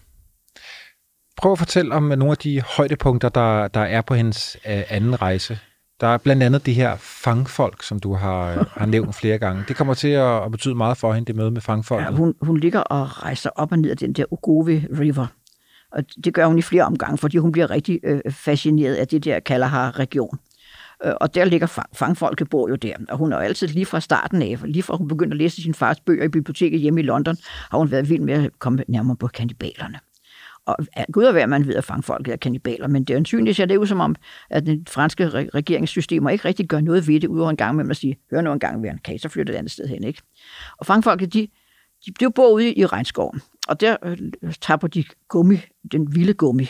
[1.36, 5.22] Prøv at fortælle om nogle af de højdepunkter, der, der er på hendes øh, anden
[5.22, 5.58] rejse.
[6.00, 9.64] Der er blandt andet de her fangfolk, som du har, har nævnt flere gange.
[9.68, 12.04] Det kommer til at, at betyde meget for hende, det møde med fangfolket.
[12.04, 15.26] Ja, hun, hun ligger og rejser op og ned af den der Ogove River.
[15.92, 19.24] Og det gør hun i flere omgange, fordi hun bliver rigtig øh, fascineret af det
[19.24, 20.38] der Kalahar-region.
[21.04, 22.94] Øh, Og der ligger fang, fangfolket bor jo der.
[23.08, 25.62] Og hun er jo altid lige fra starten af, lige fra hun begyndte at læse
[25.62, 27.36] sin fars bøger i biblioteket hjemme i London,
[27.70, 29.98] har hun været vild med at komme nærmere på kannibalerne.
[30.66, 30.76] Og
[31.12, 33.68] gud at være, man ved at fange folk er kanibaler, men det er ansynligt at
[33.68, 34.16] det ud som om,
[34.50, 37.90] at den franske re- regeringssystemer ikke rigtig gør noget ved det, udover en gang med
[37.90, 40.04] at sige, hør nu en gang, hvad kan I så flytte et andet sted hen,
[40.04, 40.22] ikke?
[40.78, 41.48] Og fangfolket, de,
[42.06, 44.18] de blev bor ude i regnskoven, og der øh,
[44.60, 45.60] tapper de gummi,
[45.92, 46.68] den vilde gummi.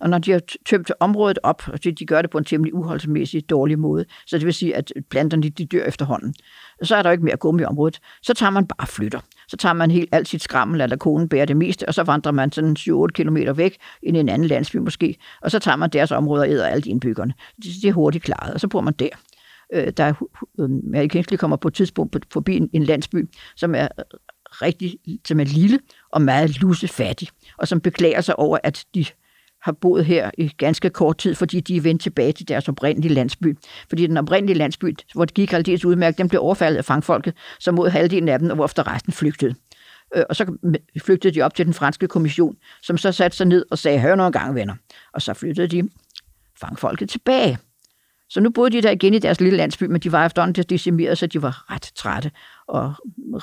[0.00, 2.74] Og når de har tømt området op, og de, de gør det på en temmelig
[2.74, 6.34] uholdsmæssig dårlig måde, så det vil sige, at planterne de dør efterhånden,
[6.82, 8.00] så er der jo ikke mere gummi i området.
[8.22, 9.20] Så tager man bare flytter.
[9.48, 12.32] Så tager man helt alt sit skrammel, eller konen bærer det meste, og så vandrer
[12.32, 15.90] man sådan 7-8 km væk ind i en anden landsby måske, og så tager man
[15.90, 17.34] deres område og æder alle de indbyggerne.
[17.56, 19.08] Det, det er hurtigt klaret, og så bor man der.
[19.74, 20.14] Øh, der er,
[20.60, 24.04] øh, Mary Kingsley kommer på et tidspunkt på- forbi en, en landsby, som er øh,
[24.62, 25.78] rigtig, som er lille
[26.12, 27.28] og meget lussefattig,
[27.58, 29.06] og som beklager sig over, at de
[29.64, 33.14] har boet her i ganske kort tid, fordi de er vendt tilbage til deres oprindelige
[33.14, 33.58] landsby.
[33.88, 37.72] Fordi den oprindelige landsby, hvor det gik aldeles udmærket, den blev overfaldet af fangfolket, så
[37.72, 39.54] mod halvdelen af dem, og hvorefter resten flygtede.
[40.16, 40.56] Øh, og så
[41.04, 44.14] flygtede de op til den franske kommission, som så satte sig ned og sagde, hør
[44.14, 44.74] nu en gang, venner.
[45.12, 45.88] Og så flyttede de
[46.60, 47.58] fangfolket tilbage.
[48.28, 50.70] Så nu boede de der igen i deres lille landsby, men de var efterhånden til
[50.70, 52.30] decimeret, så de var ret trætte
[52.66, 52.94] og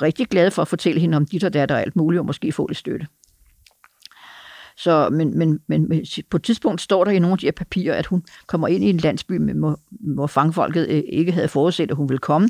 [0.02, 2.52] rigtig glade for at fortælle hende om dit og datter og alt muligt, og måske
[2.52, 3.08] få lidt støtte.
[4.84, 5.92] Så, men, men, men
[6.30, 8.84] på et tidspunkt står der i nogle af de her papirer, at hun kommer ind
[8.84, 9.80] i en landsby, med- hvor,
[10.14, 12.50] hvor fangfolket øh, ikke havde forudset, at hun ville komme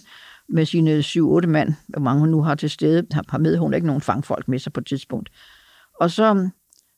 [0.49, 3.57] med sine 7-8 mand, hvor mange hun nu har til stede, har har med.
[3.57, 5.29] Hun har ikke nogen fangfolk med sig på et tidspunkt.
[6.01, 6.49] Og så,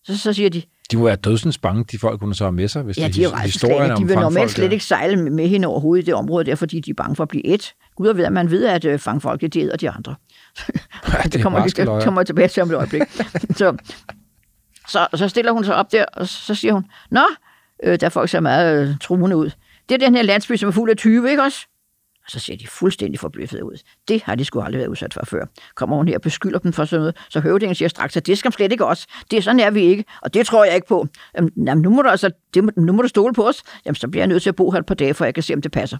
[0.04, 2.68] så, så siger de, De må være dødsens bange, de folk, hun så har med
[2.68, 3.96] sig, hvis Ja, det de er jo his- rædselsslagende.
[3.98, 6.80] De vil normalt slet ikke sejle med- med hende overhovedet i det område, der, fordi
[6.80, 7.74] de er bange for at blive et.
[7.96, 10.16] Gud og ved, at man ved, at øh, fangfolket, de æder de andre.
[11.14, 13.02] Ja, det kommer, barske det kommer tilbage til om et øjeblik.
[13.60, 13.78] så,
[14.88, 17.24] så, så stiller hun sig op der, og så siger hun, Nå,
[17.84, 19.50] øh, der er folk ser meget øh, truende ud.
[19.90, 21.66] Det er den her landsby, som er fuld af 20, ikke også?
[22.26, 23.78] Og så ser de fuldstændig forbløffet ud.
[24.08, 25.46] Det har de sgu aldrig været udsat for før.
[25.76, 28.38] Kommer hun her og beskylder dem for sådan noget, så høvdingen siger straks, at det
[28.38, 29.08] skal slet ikke os.
[29.32, 31.08] Det er sådan er vi ikke, og det tror jeg ikke på.
[31.58, 33.64] Jamen, nu, må du altså, det, må- nu må du stole på os.
[33.86, 35.44] Jamen, så bliver jeg nødt til at bo her et par dage, for jeg kan
[35.44, 35.98] se, om det passer.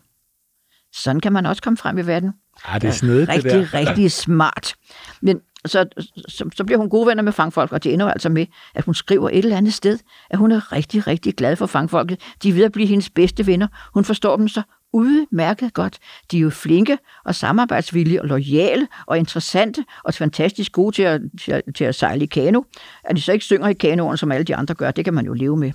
[0.94, 2.32] Sådan kan man også komme frem i verden.
[2.74, 3.74] Ja, det er snedigt, det rigtig, der.
[3.74, 4.74] rigtig smart.
[5.22, 5.86] Men så,
[6.28, 8.46] så, så bliver hun gode venner med fangfolk, og det ender altså med,
[8.76, 10.00] at hun skriver et eller andet sted,
[10.30, 12.20] at hun er rigtig, rigtig glad for fangfolket.
[12.44, 13.68] De er ved at blive hendes bedste venner.
[13.94, 14.62] Hun forstår dem så
[14.94, 16.00] udmærket godt.
[16.32, 21.22] De er jo flinke og samarbejdsvillige og lojale og interessante og fantastisk gode til at,
[21.42, 22.62] til, at, til at sejle i kano.
[23.04, 25.26] At de så ikke synger i kanoen, som alle de andre gør, det kan man
[25.26, 25.72] jo leve med.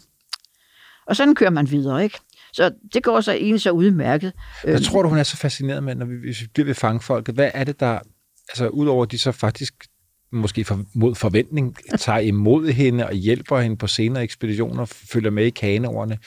[1.06, 2.18] Og sådan kører man videre, ikke?
[2.52, 4.32] Så det går så egentlig så udmærket.
[4.64, 7.34] Jeg tror du, hun er så fascineret med, når vi, hvis vi bliver ved fangfolket,
[7.34, 7.98] hvad er det, der,
[8.48, 9.74] altså udover at de så faktisk
[10.32, 15.46] måske for, mod forventning, tager imod hende og hjælper hende på senere ekspeditioner, følger med
[15.46, 16.18] i kanoerne.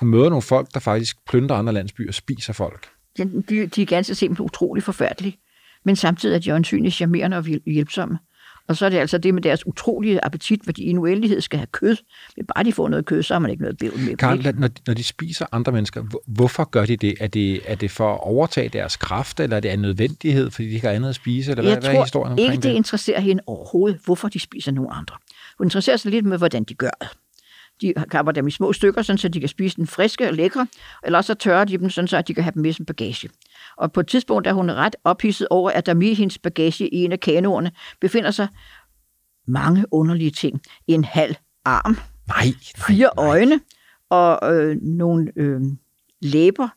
[0.00, 2.88] Hun møder nogle folk, der faktisk plyndrer andre landsbyer og spiser folk.
[3.18, 5.38] De, de er ganske simpelthen utrolig forfærdelige.
[5.84, 8.18] Men samtidig er de øjensynligt charmerende og hjælpsomme.
[8.70, 11.40] Og så er det altså det med deres utrolige appetit, hvor de i en uendelighed
[11.40, 11.96] skal have kød.
[12.36, 14.16] Men bare de får noget kød, så har man ikke noget bævl med.
[14.16, 14.60] Karl, ikke?
[14.60, 17.14] når, de- når de spiser andre mennesker, hvor- hvorfor gør de det?
[17.20, 17.60] Er, det?
[17.66, 20.86] er det for at overtage deres kraft, eller er det af nødvendighed, fordi de ikke
[20.86, 21.50] har andet at spise?
[21.50, 22.76] Eller hvad, Jeg hvad er tror historien ikke, omkring det det?
[22.76, 25.16] interesserer hende overhovedet, hvorfor de spiser nogle andre.
[25.58, 27.08] Hun interesserer sig lidt med, hvordan de gør det.
[27.80, 30.66] De kapper dem i små stykker, sådan, så de kan spise den friske og lækre,
[31.04, 33.28] eller så tørrer de dem, sådan, så de kan have dem med som bagage.
[33.80, 36.88] Og på et tidspunkt er hun ret ophidset over, at der med i hendes bagage
[36.88, 38.48] i en af kanoerne befinder sig
[39.46, 40.60] mange underlige ting.
[40.86, 41.96] En halv arm,
[42.28, 42.54] Nej, nej,
[42.86, 43.26] fire nej.
[43.26, 43.60] øjne
[44.10, 45.60] og øh, nogle øh,
[46.22, 46.68] læber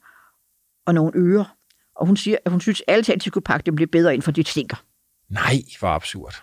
[0.86, 1.56] og nogle ører.
[1.96, 4.14] Og hun siger, at hun synes alle talt, at de skulle pakke dem lidt bedre
[4.14, 4.78] ind, for det stinker.
[5.30, 6.34] Nej, hvor absurd.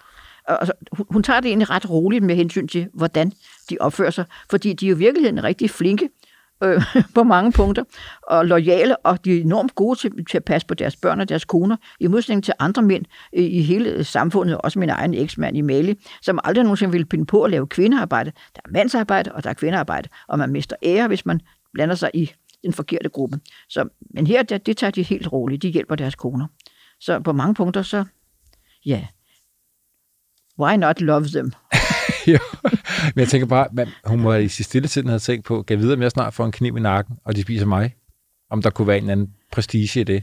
[0.49, 3.33] Og- Altså, hun, hun tager det egentlig ret roligt med hensyn til, hvordan
[3.71, 6.09] de opfører sig, fordi de er jo i virkeligheden rigtig flinke
[6.63, 6.83] øh,
[7.15, 7.85] på mange punkter,
[8.23, 11.29] og lojale, og de er enormt gode til, til at passe på deres børn og
[11.29, 13.05] deres koner, i modsætning til andre mænd
[13.37, 17.27] øh, i hele samfundet, også min egen eksmand i Mali, som aldrig nogensinde ville pinde
[17.27, 18.33] på at lave kvindearbejde.
[18.57, 21.41] Der er mandsarbejde, og der er kvindearbejde, og man mister ære, hvis man
[21.73, 23.41] blander sig i den forkerte gruppe.
[23.69, 25.63] Så, men her, det, det tager de helt roligt.
[25.63, 26.47] De hjælper deres koner.
[27.01, 28.05] Så på mange punkter, så
[28.87, 29.07] ja,
[30.59, 31.53] why not love them?
[32.27, 32.39] ja.
[33.15, 35.77] Men jeg tænker bare, man, hun må i sin stille tid have tænkt på, kan
[35.77, 37.95] jeg vide, om jeg snart får en kniv i nakken, og de spiser mig?
[38.51, 40.23] Om der kunne være en anden prestige i det.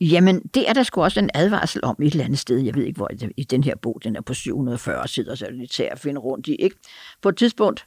[0.00, 2.58] Jamen, det er der sgu også en advarsel om et eller andet sted.
[2.58, 5.50] Jeg ved ikke, hvor i den her bog, den er på 740 sider, så er
[5.50, 6.54] det lidt at finde rundt i.
[6.54, 6.76] Ikke?
[7.22, 7.86] På et tidspunkt,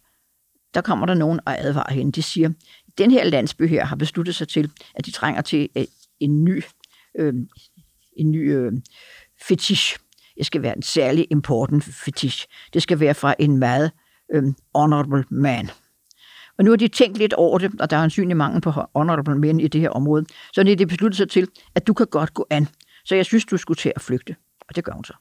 [0.73, 2.11] der kommer der nogen og advarer hende.
[2.11, 2.49] De siger,
[2.97, 5.85] den her landsby her har besluttet sig til, at de trænger til øh,
[6.19, 6.63] en ny,
[7.19, 7.33] øh,
[8.17, 8.71] en ny øh,
[9.47, 9.97] fetish.
[10.37, 12.47] Det skal være en særlig important fetish.
[12.73, 13.91] Det skal være fra en meget
[14.33, 14.43] øh,
[14.75, 15.69] honorable man.
[16.57, 18.71] Og nu har de tænkt lidt over det, og der er en synlig mangel på
[18.95, 20.25] honorable men i det her område.
[20.53, 22.67] Så det er det besluttet sig til, at du kan godt gå an.
[23.05, 24.35] Så jeg synes, du skulle til at flygte.
[24.69, 25.13] Og det gør hun så.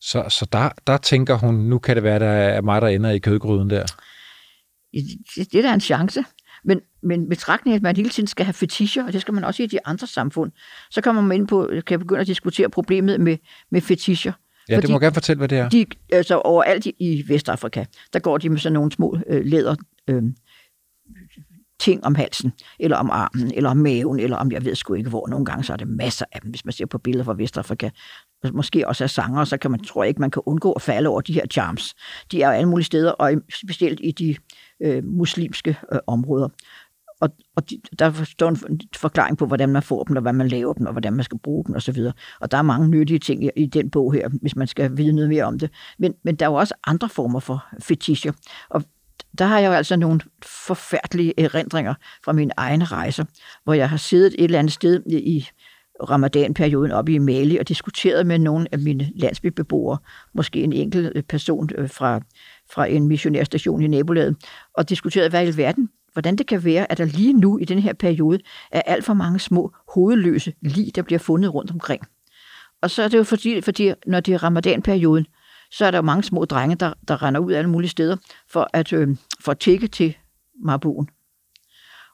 [0.00, 3.10] Så, så der, der tænker hun, nu kan det være, der er mig, der ender
[3.10, 3.86] i kødgryden der.
[5.36, 6.24] Det, det er da en chance.
[6.64, 9.62] Men, men betragtning, at man hele tiden skal have fetischer, og det skal man også
[9.62, 10.52] i de andre samfund,
[10.90, 13.36] så kommer man ind på, kan begynde at diskutere problemet med,
[13.70, 14.32] med fetischer.
[14.68, 15.68] Ja, det må gerne fortælle, hvad det er.
[15.68, 19.76] De, altså overalt i, Vestafrika, der går de med sådan nogle små øh, læder
[20.08, 20.22] øh,
[21.80, 25.10] ting om halsen, eller om armen, eller om maven, eller om jeg ved sgu ikke
[25.10, 25.28] hvor.
[25.28, 27.90] Nogle gange så er det masser af dem, hvis man ser på billeder fra Vestafrika.
[28.52, 31.08] Måske også er sanger, så kan man, tror jeg ikke, man kan undgå at falde
[31.08, 31.94] over de her charms.
[32.32, 34.36] De er jo alle mulige steder, og specielt i de
[34.82, 36.48] øh, muslimske øh, områder.
[37.24, 40.48] Og, og de, der står en forklaring på, hvordan man får dem, og hvad man
[40.48, 41.98] laver dem, og hvordan man skal bruge dem osv.
[42.40, 45.12] Og der er mange nyttige ting i, i den bog her, hvis man skal vide
[45.12, 45.70] noget mere om det.
[45.98, 48.32] Men, men der er jo også andre former for fetischer.
[48.70, 48.82] Og
[49.38, 53.24] der har jeg jo altså nogle forfærdelige erindringer fra mine egne rejser,
[53.64, 55.48] hvor jeg har siddet et eller andet sted i
[56.10, 59.98] ramadanperioden oppe i Mali og diskuteret med nogle af mine landsbybeboere,
[60.34, 62.20] måske en enkelt øh, person øh, fra,
[62.70, 64.36] fra en missionærstation i nabolaget,
[64.74, 67.78] og diskuteret, hvad i verden, hvordan det kan være, at der lige nu i den
[67.78, 68.38] her periode
[68.70, 72.02] er alt for mange små hovedløse lig, der bliver fundet rundt omkring.
[72.82, 75.26] Og så er det jo fordi, fordi når det er ramadanperioden,
[75.70, 78.16] så er der jo mange små drenge, der, der render ud alle mulige steder
[78.50, 80.16] for at, øh, for at tække til
[80.64, 81.08] marbuen.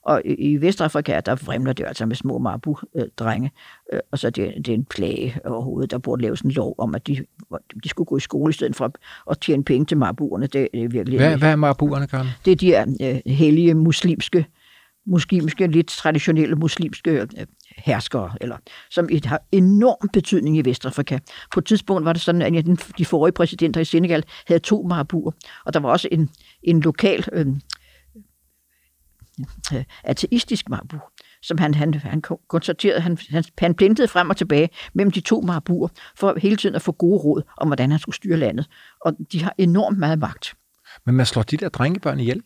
[0.05, 3.51] Og i, i Vestafrika, der vrimler det altså med små marbu-drenge,
[3.93, 5.91] øh, og så det, det er en plage overhovedet.
[5.91, 7.25] Der burde laves en lov om, at de,
[7.83, 8.93] de skulle gå i skole i stedet for
[9.31, 10.47] at tjene penge til marbuerne.
[10.47, 11.19] Det, det er virkelig...
[11.19, 12.27] Hvad, hvad er marbuerne, Karen?
[12.45, 14.45] Det er de her øh, hellige muslimske,
[15.05, 17.27] muslimske, lidt traditionelle muslimske øh,
[17.77, 18.57] herskere, eller,
[18.89, 21.19] som har enorm betydning i Vestafrika.
[21.53, 22.65] På et tidspunkt var det sådan, at
[22.97, 25.31] de forrige præsidenter i Senegal havde to marabuer,
[25.65, 26.29] og der var også en,
[26.63, 27.45] en lokal øh,
[29.73, 30.97] øh, ateistisk marabu,
[31.41, 35.41] som han, han, han konstaterede, han, han, han blindede frem og tilbage mellem de to
[35.41, 38.69] marabuer, for hele tiden at få gode råd om, hvordan han skulle styre landet.
[39.05, 40.53] Og de har enormt meget magt.
[41.05, 42.41] Men man slår de der drengebørn ihjel?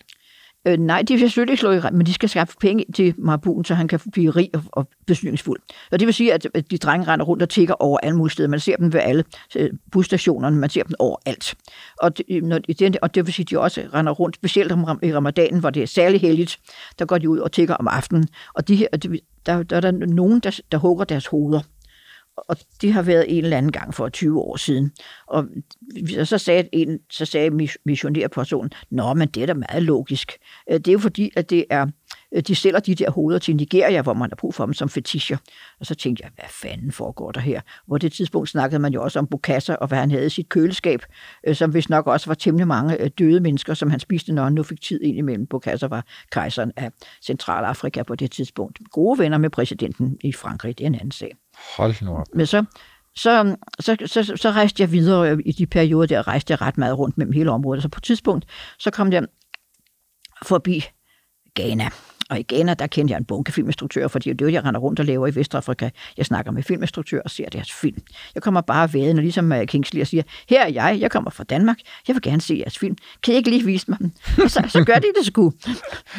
[0.68, 3.66] Øh, nej, de vil selvfølgelig ikke slå i men de skal skaffe penge til Marbuen,
[3.66, 5.60] så han kan blive rig og, og besynningsfuld.
[5.92, 8.50] Og det vil sige, at, de drenge render rundt og tigger over alle mulige steder.
[8.50, 9.24] Man ser dem ved alle
[9.56, 11.56] øh, busstationerne, man ser dem overalt.
[12.02, 14.72] Og øh, det, når, det, og det vil sige, at de også render rundt, specielt
[14.72, 16.60] om, i ramadanen, hvor det er særlig heldigt,
[17.00, 18.28] der går de ud og tigger om aftenen.
[18.54, 21.60] Og de her, der, der, der er der nogen, der, der hugger deres hoveder
[22.38, 24.92] og det har været en eller anden gang for 20 år siden.
[25.28, 25.46] Og
[26.24, 30.32] så sagde, en, så sagde missionærpersonen, nå, men det er da meget logisk.
[30.72, 31.88] Øh, det er jo fordi, at det er,
[32.36, 34.90] øh, de sælger de der hoveder til Nigeria, hvor man har brug for dem som
[34.90, 35.38] fetischer.
[35.80, 37.62] Og så tænkte jeg, hvad fanden foregår der her?
[37.88, 40.50] Hvor det tidspunkt snakkede man jo også om Bukassa, og hvad han havde i sit
[40.50, 41.02] køleskab,
[41.48, 44.54] øh, som vist nok også var temmelig mange døde mennesker, som han spiste, når han
[44.54, 45.48] nu fik tid ind imellem.
[45.48, 48.80] Bukassa var kejseren af Centralafrika på det tidspunkt.
[48.92, 51.36] Gode venner med præsidenten i Frankrig, det er en anden sag.
[51.78, 52.26] Hold nu op.
[52.34, 52.66] Men så,
[53.16, 57.00] så, så, så, så rejste jeg videre i de perioder, der rejste jeg ret meget
[57.00, 57.84] rundt mellem hele området.
[57.84, 58.46] Så på et tidspunkt,
[58.80, 59.24] så kom jeg
[60.44, 60.86] forbi
[61.56, 61.90] Ghana.
[62.30, 64.80] Og i Ghana, der kendte jeg en bunke filminstruktører, fordi det er det, jeg render
[64.80, 65.90] rundt og laver i Vestafrika.
[66.18, 67.98] Jeg snakker med filminstruktører og ser deres film.
[68.36, 71.32] Jeg kommer bare ved, når ligesom øh, Kingsley og siger, her er jeg, jeg kommer
[71.32, 72.96] fra Danmark, jeg vil gerne se jeres film.
[73.24, 74.14] Kan I ikke lige vise mig den?
[74.44, 75.54] Og så, så gør de det sgu.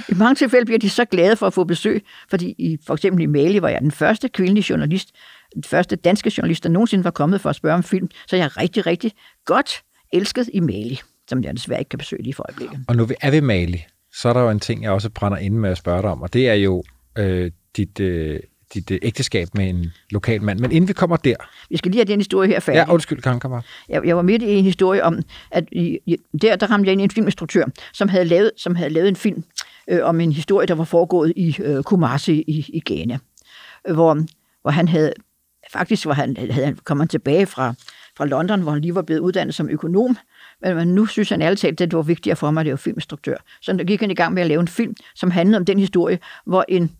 [0.08, 3.22] I mange tilfælde bliver de så glade for at få besøg, fordi i, for eksempel
[3.22, 5.10] i Mali var jeg den første kvindelige journalist,
[5.54, 8.44] den første danske journalist, der nogensinde var kommet for at spørge om film, så jeg
[8.44, 9.12] er rigtig, rigtig
[9.44, 12.84] godt elsket i Mali, som jeg desværre ikke kan besøge lige for øjeblikket.
[12.88, 13.84] Og nu er vi Mali
[14.16, 16.22] så er der jo en ting, jeg også brænder inde med at spørge dig om,
[16.22, 16.84] og det er jo
[17.18, 18.40] øh, dit, øh,
[18.74, 20.58] dit øh, ægteskab med en lokal mand.
[20.58, 21.34] Men inden vi kommer der...
[21.70, 22.84] Vi skal lige have den historie her færdig.
[22.88, 25.98] Ja, undskyld, kan jeg, jeg var midt i en historie om, at i,
[26.42, 29.16] der, der ramte jeg ind i en filminstruktør, som havde lavet, som havde lavet en
[29.16, 29.44] film
[29.88, 33.18] øh, om en historie, der var foregået i øh, Kumasi i, i Ghana,
[33.94, 34.24] hvor,
[34.62, 35.12] hvor han havde...
[35.72, 37.74] Faktisk var han, havde kom han tilbage fra,
[38.16, 40.16] fra London, hvor han lige var blevet uddannet som økonom,
[40.62, 43.36] men nu synes han ærligt talt, at det var vigtigere for mig at lave filminstruktør.
[43.62, 45.78] Så der gik han i gang med at lave en film, som handlede om den
[45.78, 46.90] historie, hvor en,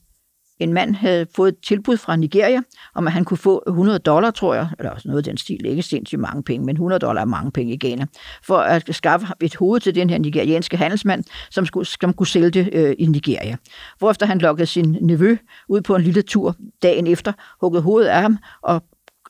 [0.58, 2.60] en mand havde fået et tilbud fra Nigeria,
[2.94, 5.66] om at han kunne få 100 dollar, tror jeg, eller også noget af den stil,
[5.66, 8.06] ikke sindssygt mange penge, men 100 dollar er mange penge i Ghana,
[8.42, 12.50] for at skaffe et hoved til den her nigerianske handelsmand, som, skulle, som kunne sælge
[12.50, 13.56] det øh, i Nigeria.
[13.98, 15.36] Hvorefter han lokkede sin nevø
[15.68, 18.82] ud på en lille tur dagen efter, huggede hovedet af ham og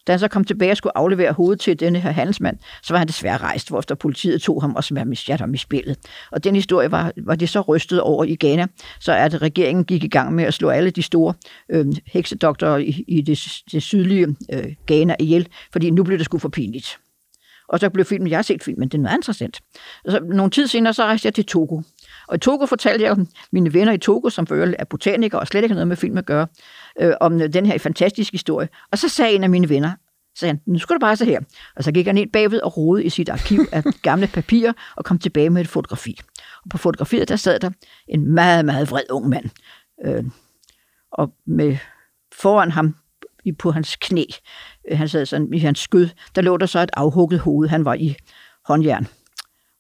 [0.07, 2.99] da han så kom tilbage og skulle aflevere hovedet til denne her handelsmand, så var
[2.99, 5.97] han desværre rejst, hvorefter politiet tog ham og smadrede ham i spillet.
[6.33, 8.67] Og den historie var, var det så rystet over i Ghana,
[9.01, 11.35] så at regeringen gik i gang med at slå alle de store
[11.71, 16.39] øh, heksedoktorer i, i det, det sydlige øh, Ghana ihjel, fordi nu blev det sgu
[16.39, 16.99] for pinligt.
[17.69, 19.61] Og så blev filmen, jeg har set filmen, den var interessant.
[20.09, 21.83] Så nogle tid senere, så rejste jeg til Togo.
[22.29, 23.17] Og i Togo fortalte jeg
[23.53, 26.19] mine venner i Togo, som for er botanikere og slet ikke har noget med film
[26.19, 26.47] at gøre,
[27.01, 28.69] øh, om den her fantastiske historie.
[28.93, 29.93] Og så sagde en af mine venner,
[30.39, 31.41] sagde han, nu skal du bare se her.
[31.77, 35.05] Og så gik han ind bagved og rode i sit arkiv af gamle papirer og
[35.05, 36.21] kom tilbage med et fotografi.
[36.65, 37.71] Og på fotografiet, der sad der
[38.09, 39.51] en meget, meget vred ung mand.
[40.05, 40.25] Øh,
[41.13, 41.77] og med
[42.35, 42.97] foran ham
[43.59, 44.25] på hans knæ,
[44.91, 47.69] øh, han sad sådan i hans skød, der lå der så et afhugget hoved.
[47.69, 48.15] Han var i
[48.65, 49.07] håndjern.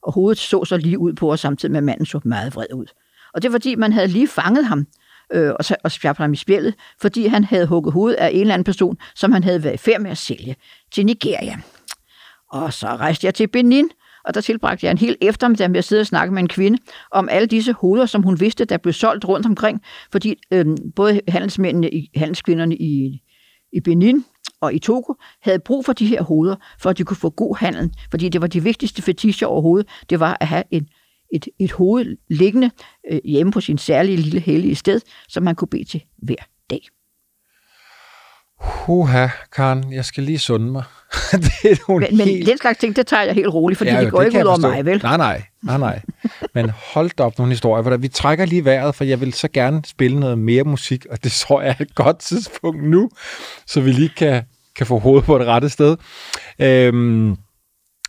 [0.03, 2.73] Og hovedet så så lige ud på, og samtidig med at manden så meget vred
[2.75, 2.87] ud.
[3.35, 4.87] Og det er fordi, man havde lige fanget ham
[5.33, 8.55] øh, og, og spjærpet ham i spjældet, fordi han havde hugget hovedet af en eller
[8.55, 10.57] anden person, som han havde været i færd med at sælge
[10.93, 11.59] til Nigeria.
[12.53, 13.89] Og så rejste jeg til Benin,
[14.25, 16.79] og der tilbragte jeg en hel eftermiddag med at sidde og snakke med en kvinde
[17.11, 20.67] om alle disse hoveder, som hun vidste, der blev solgt rundt omkring, fordi øh,
[20.97, 23.23] både handelsmændene, i, handelskvinderne i,
[23.73, 24.25] i Benin
[24.61, 27.57] og i Togo havde brug for de her hoveder, for at de kunne få god
[27.57, 30.89] handel, fordi det var de vigtigste fetischer overhovedet, det var at have en,
[31.33, 32.71] et, et hoved liggende
[33.11, 36.37] øh, hjemme på sin særlige lille hellige sted, som man kunne bede til hver
[36.71, 36.81] dag.
[38.61, 40.85] Huha, Karen, jeg skal lige sunde mig.
[41.33, 42.47] det er nogle Men, men helt...
[42.49, 44.43] den slags ting, det tager jeg helt roligt, fordi Ja, jo, det går ikke kan
[44.43, 44.69] ud over forstå.
[44.71, 45.01] mig, vel?
[45.03, 46.01] Nej, nej, nej, nej.
[46.55, 47.83] Men hold da op nogle historier.
[47.83, 51.25] Hvordan vi trækker lige vejret, for jeg vil så gerne spille noget mere musik, og
[51.25, 53.11] det tror jeg er et godt tidspunkt nu,
[53.67, 54.43] så vi lige kan,
[54.77, 55.97] kan få hovedet på det rette sted.
[56.59, 57.37] Øhm,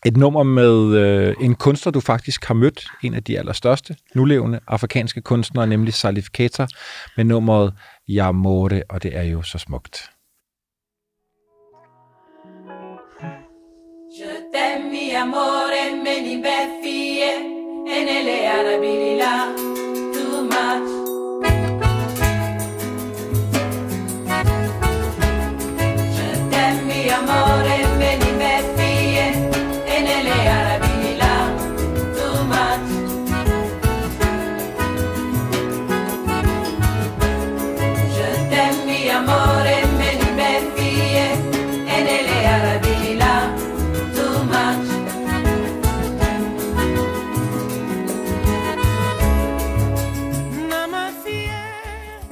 [0.07, 4.59] et nummer med øh, en kunstner, du faktisk har mødt, en af de allerstørste nulevende
[4.67, 6.67] afrikanske kunstnere, nemlig Salif Keita,
[7.17, 7.73] med nummeret
[8.09, 10.09] Yamore, og det er jo så smukt.
[14.17, 17.31] Je t'aime, mi amore, meni beffie,
[17.95, 19.66] e nelle arabilila, too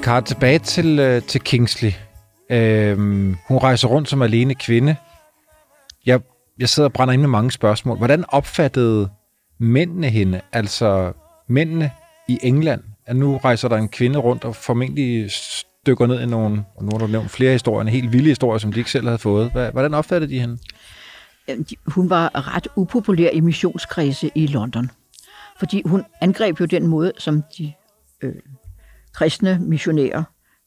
[0.06, 1.92] Karl, tilbage til, øh, til Kingsley.
[2.52, 4.96] Øhm, hun rejser rundt som alene kvinde.
[6.06, 6.20] Jeg,
[6.60, 7.98] jeg sidder og brænder ind med mange spørgsmål.
[7.98, 9.10] Hvordan opfattede
[9.60, 10.42] mændene hende?
[10.54, 11.14] Altså
[11.50, 11.92] mændene
[12.28, 12.82] i England.
[13.06, 16.90] At nu rejser der en kvinde rundt og formentlig stykker ned i nogle, og nu
[16.94, 19.52] har du nævnt flere historier, en helt vilde historie, som de ikke selv havde fået.
[19.52, 20.58] Hvad- Hvordan opfattede de hende?
[21.88, 24.92] Hun var ret upopulær i missionskredse i London.
[25.60, 27.74] Fordi hun angreb jo den måde, som de
[28.22, 28.34] øh,
[29.16, 30.24] kristne missionærer,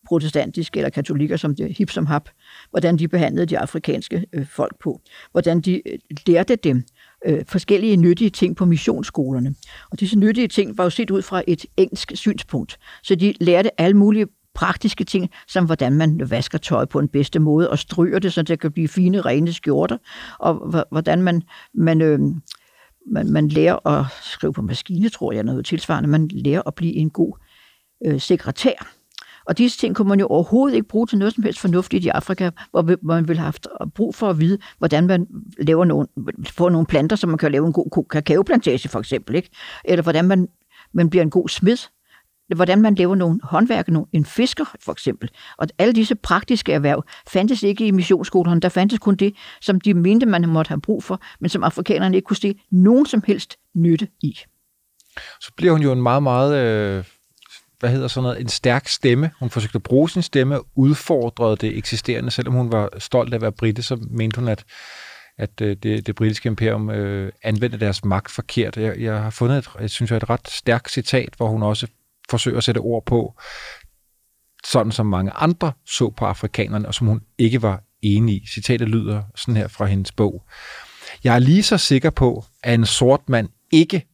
[0.07, 2.29] protestantiske eller katolikker, som det hip som hap,
[2.71, 5.01] hvordan de behandlede de afrikanske øh, folk på.
[5.33, 6.85] Hvordan de øh, lærte dem
[7.27, 9.55] øh, forskellige nyttige ting på missionsskolerne.
[9.91, 12.79] Og disse nyttige ting var jo set ud fra et engelsk synspunkt.
[13.03, 17.39] Så de lærte alle mulige praktiske ting, som hvordan man vasker tøj på den bedste
[17.39, 19.99] måde og stryger det, så det kan blive fine, rene skjorter,
[20.39, 21.43] og hvordan man,
[21.75, 22.19] man, øh,
[23.11, 26.09] man, man lærer at skrive på maskine, tror jeg, noget tilsvarende.
[26.09, 27.33] Man lærer at blive en god
[28.07, 28.95] øh, sekretær.
[29.47, 32.09] Og disse ting kunne man jo overhovedet ikke bruge til noget som helst fornuftigt i
[32.09, 35.27] Afrika, hvor man ville have haft øh, brug for at vide, hvordan man
[35.59, 36.07] laver nogle,
[36.51, 39.51] får nogle planter, så man kan lave en god kakaoplantage for eksempel, ikke?
[39.85, 40.49] eller hvordan man,
[40.93, 41.77] man bliver en god smed,
[42.57, 45.31] hvordan man laver nogle håndværk, nogle, en fisker for eksempel.
[45.59, 48.61] Og alle disse praktiske erhverv fandtes ikke i missionsskolerne.
[48.61, 52.17] Der fandtes kun det, som de mente, man måtte have brug for, men som afrikanerne
[52.17, 54.39] ikke kunne se nogen som helst nytte i.
[55.41, 57.05] Så bliver hun jo en meget, meget, øh,
[57.81, 59.31] hvad hedder sådan noget, en stærk stemme.
[59.39, 63.43] Hun forsøgte at bruge sin stemme, udfordrede det eksisterende, selvom hun var stolt af at
[63.43, 64.65] være britte, så mente hun, at
[65.39, 68.77] at øh, det, det britiske imperium øh, anvendte deres magt forkert.
[68.77, 71.87] Jeg, jeg har fundet et, jeg synes, jeg, et ret stærkt citat, hvor hun også
[72.31, 73.35] forsøger at sætte ord på,
[74.65, 78.47] sådan som mange andre så på afrikanerne, og som hun ikke var enig i.
[78.47, 80.45] Citatet lyder sådan her fra hendes bog.
[81.25, 84.07] Jeg er lige så sikker på, at en sort mand ikke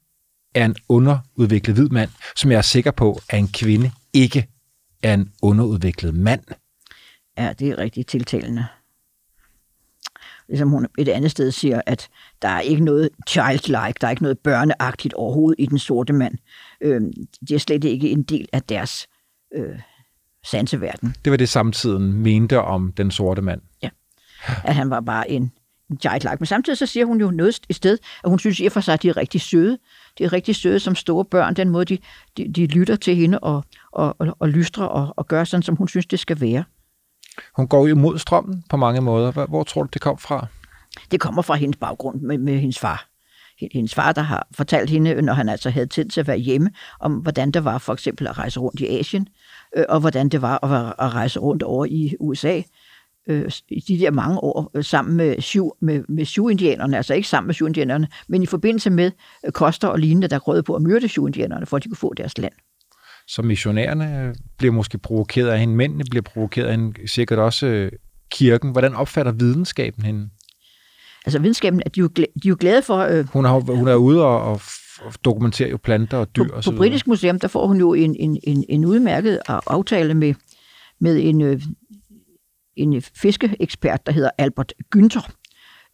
[0.54, 4.48] er en underudviklet hvid mand, som jeg er sikker på, at en kvinde ikke
[5.02, 6.44] er en underudviklet mand.
[7.38, 8.66] Ja, det er rigtig tiltalende.
[10.48, 12.08] Ligesom hun et andet sted siger, at
[12.42, 16.34] der er ikke noget childlike, der er ikke noget børneagtigt overhovedet i den sorte mand.
[16.80, 17.00] Øh,
[17.48, 19.06] det er slet ikke en del af deres
[19.54, 19.78] øh,
[20.44, 21.14] sanseverden.
[21.24, 23.60] Det var det samtiden mente om den sorte mand.
[24.64, 25.52] At han var bare en,
[25.90, 26.36] en childlike.
[26.38, 28.80] Men samtidig så siger hun jo noget et sted, at hun synes i og for
[28.80, 29.78] sig, at de er rigtig søde.
[30.18, 31.98] De er rigtig søde som store børn, den måde, de,
[32.36, 35.76] de, de lytter til hende og, og, og, og lystrer og, og gør sådan, som
[35.76, 36.64] hun synes, det skal være.
[37.56, 39.32] Hun går jo mod strømmen på mange måder.
[39.32, 40.46] Hvor, hvor tror du, det kom fra?
[41.10, 43.08] Det kommer fra hendes baggrund med, med hendes far.
[43.72, 46.70] Hendes far, der har fortalt hende, når han altså havde tid til at være hjemme,
[47.00, 49.28] om hvordan det var for eksempel at rejse rundt i Asien,
[49.76, 52.60] øh, og hvordan det var at, at rejse rundt over i USA,
[53.28, 57.28] øh, i de der mange år øh, sammen med, Sioux, med, med Sioux-indianerne, altså ikke
[57.28, 59.10] sammen med Sioux-indianerne, men i forbindelse med
[59.46, 62.14] øh, koster og lignende, der grøde på at myrde Sioux-indianerne, for at de kunne få
[62.14, 62.52] deres land.
[63.28, 67.66] Så missionærerne øh, bliver måske provokeret af hende, mændene bliver provokeret af hende, sikkert også
[67.66, 67.92] øh,
[68.30, 68.70] kirken.
[68.70, 70.28] Hvordan opfatter videnskaben hende?
[71.26, 72.98] Altså videnskaben, at de er jo, de er jo glade for...
[72.98, 74.60] Øh, Hun, har, hun er ude og, og
[75.24, 76.76] dokumenterer jo planter og dyr på, og så på.
[76.76, 80.34] Britisk Museum, der får hun jo en, en, en, en udmærket a- aftale med,
[81.00, 81.62] med en, øh,
[82.76, 85.30] en fiskeekspert, der hedder Albert Günther,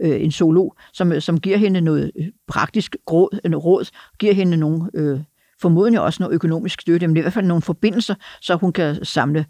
[0.00, 3.90] øh, en zoolog, som, øh, som giver hende noget øh, praktisk råd, øh, noget råd
[4.18, 5.20] giver hende nogle, øh,
[5.60, 9.46] formodentlig også noget økonomisk støtte, men i hvert fald nogle forbindelser, så hun kan samle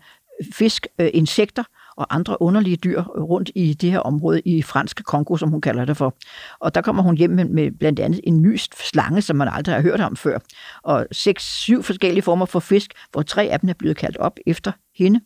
[0.53, 1.64] fisk, øh, insekter
[1.97, 5.85] og andre underlige dyr rundt i det her område i franske Kongo, som hun kalder
[5.85, 6.16] det for.
[6.61, 9.74] Og der kommer hun hjem med, med blandt andet en ny slange, som man aldrig
[9.74, 10.39] har hørt om før,
[10.83, 14.39] og seks, syv forskellige former for fisk, hvor tre af dem er blevet kaldt op
[14.47, 15.20] efter hende.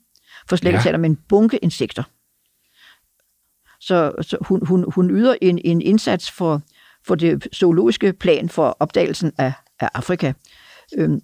[0.49, 0.83] For slet ikke Ja.
[0.83, 2.03] tale om en bunke insekter.
[3.81, 6.63] Så, så hun, hun, hun yder en, en indsats for,
[7.07, 10.33] for det zoologiske plan for opdagelsen af, af Afrika.
[10.99, 11.21] Øhm,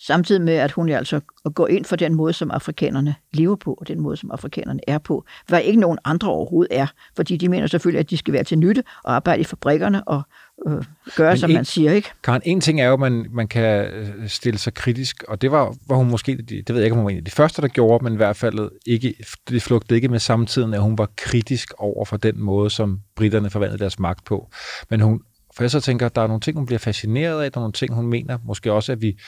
[0.00, 1.20] samtidig med, at hun jo altså
[1.54, 4.98] går ind for den måde, som afrikanerne lever på, og den måde, som afrikanerne er
[4.98, 6.86] på, hvad ikke nogen andre overhovedet er,
[7.16, 10.22] fordi de mener selvfølgelig, at de skal være til nytte og arbejde i fabrikkerne og
[10.68, 10.84] øh,
[11.16, 12.08] gøre, Men som en- man siger, ikke?
[12.24, 15.50] Karen, en ting er jo, at man, man kan øh, stille sig kritisk, og det
[15.52, 17.30] var, var hun måske, de- det ved jeg ikke, om hun var en af de
[17.30, 19.14] første, der gjorde, men i hvert fald ikke,
[19.48, 23.50] det flugtede ikke med samtiden, at hun var kritisk over for den måde, som britterne
[23.50, 24.50] forvandlede deres magt på.
[24.90, 25.20] Men hun,
[25.56, 27.62] for jeg så tænker, at der er nogle ting, hun bliver fascineret af, der er
[27.62, 29.18] nogle ting, hun mener, måske også, at vi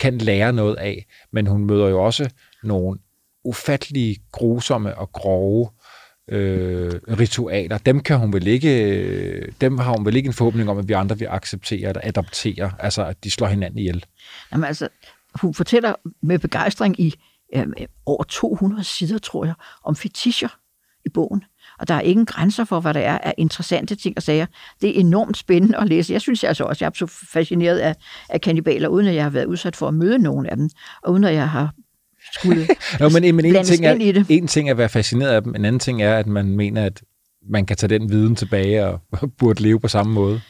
[0.00, 2.30] kan lære noget af, men hun møder jo også
[2.62, 2.98] nogle
[3.44, 5.68] ufattelige, grusomme og grove
[6.28, 7.78] øh, ritualer.
[7.78, 10.92] Dem kan hun vel ikke, dem har hun vel ikke en forhåbning om, at vi
[10.92, 14.04] andre vil acceptere eller adoptere, altså at de slår hinanden ihjel.
[14.52, 14.88] Jamen altså,
[15.34, 17.14] hun fortæller med begejstring i
[17.54, 17.66] øh,
[18.06, 19.54] over 200 sider, tror jeg,
[19.84, 20.48] om fetischer
[21.06, 21.44] i bogen.
[21.78, 24.46] Og der er ingen grænser for, hvad der er af interessante ting og sager.
[24.80, 26.12] Det er enormt spændende at læse.
[26.12, 27.94] Jeg synes altså også, jeg er så fascineret af,
[28.28, 30.70] af kannibaler, uden at jeg har været udsat for at møde nogen af dem,
[31.02, 31.72] og uden at jeg har
[32.34, 32.68] skulle
[33.00, 35.64] Jo, men, men en, ting er, en ting er at være fascineret af dem, en
[35.64, 37.02] anden ting er, at man mener, at
[37.50, 39.00] man kan tage den viden tilbage og
[39.38, 40.40] burde leve på samme måde.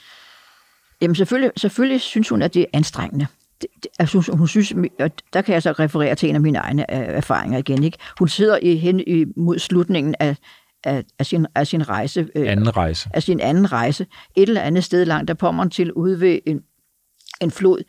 [1.01, 3.27] Jamen selvfølgelig, selvfølgelig synes hun, at det er anstrengende.
[3.61, 6.59] Det, det, altså, hun synes, og der kan jeg så referere til en af mine
[6.59, 7.85] egne øh, erfaringer igen.
[7.85, 7.99] Ikke?
[8.19, 10.37] Hun sidder i, hen i, mod slutningen af,
[10.85, 13.11] af, af, sin, af sin rejse, øh, Anden rejse.
[13.15, 14.07] af sin anden rejse,
[14.37, 16.61] et eller andet sted langt der Pommern til ude ved en,
[17.41, 17.83] en flod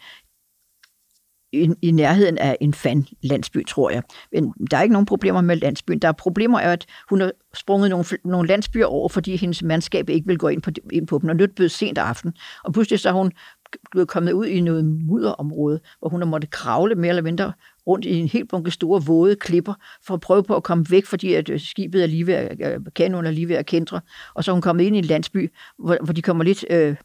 [1.56, 4.04] i, i nærheden af en fan landsby, tror jeg.
[4.32, 6.00] Men der er ikke nogen problemer med landsbyen.
[6.00, 10.10] Der er problemer af, at hun har sprunget nogle, nogle landsbyer over, fordi hendes mandskab
[10.10, 12.34] ikke vil gå ind på, ind på dem, og det sent aften.
[12.64, 13.32] Og pludselig så er hun
[13.92, 17.54] blevet kommet ud i noget mudderområde, hvor hun har måttet kravle mere eller mindre
[17.88, 21.06] rundt i en helt bunke store våde klipper, for at prøve på at komme væk,
[21.06, 24.02] fordi at øh, skibet er lige ved at, øh, kanonen er lige ved at kendre.
[24.34, 26.96] Og så er hun kommet ind i en landsby, hvor, hvor de kommer lidt øh,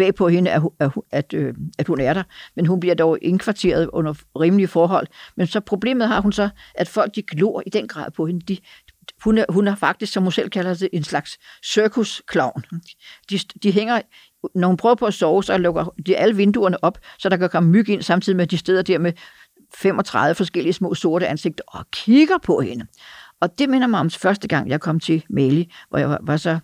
[0.00, 2.22] bag på hende, at, at, at, øh, at hun er der.
[2.56, 5.06] Men hun bliver dog indkvarteret under rimelige forhold.
[5.36, 8.40] Men så problemet har hun så, at folk de glor i den grad på hende.
[8.40, 8.58] De,
[9.24, 12.62] hun, er, hun er faktisk, som hun selv kalder det, en slags circus-clown.
[13.30, 14.00] De, de hænger,
[14.54, 17.50] når hun prøver på at sove, så lukker de alle vinduerne op, så der kan
[17.50, 19.12] komme myg ind, samtidig med, at de steder der med
[19.74, 22.86] 35 forskellige små sorte ansigter og kigger på hende.
[23.40, 26.36] Og det minder mig om første gang, jeg kom til Mali, hvor jeg var, var
[26.36, 26.58] så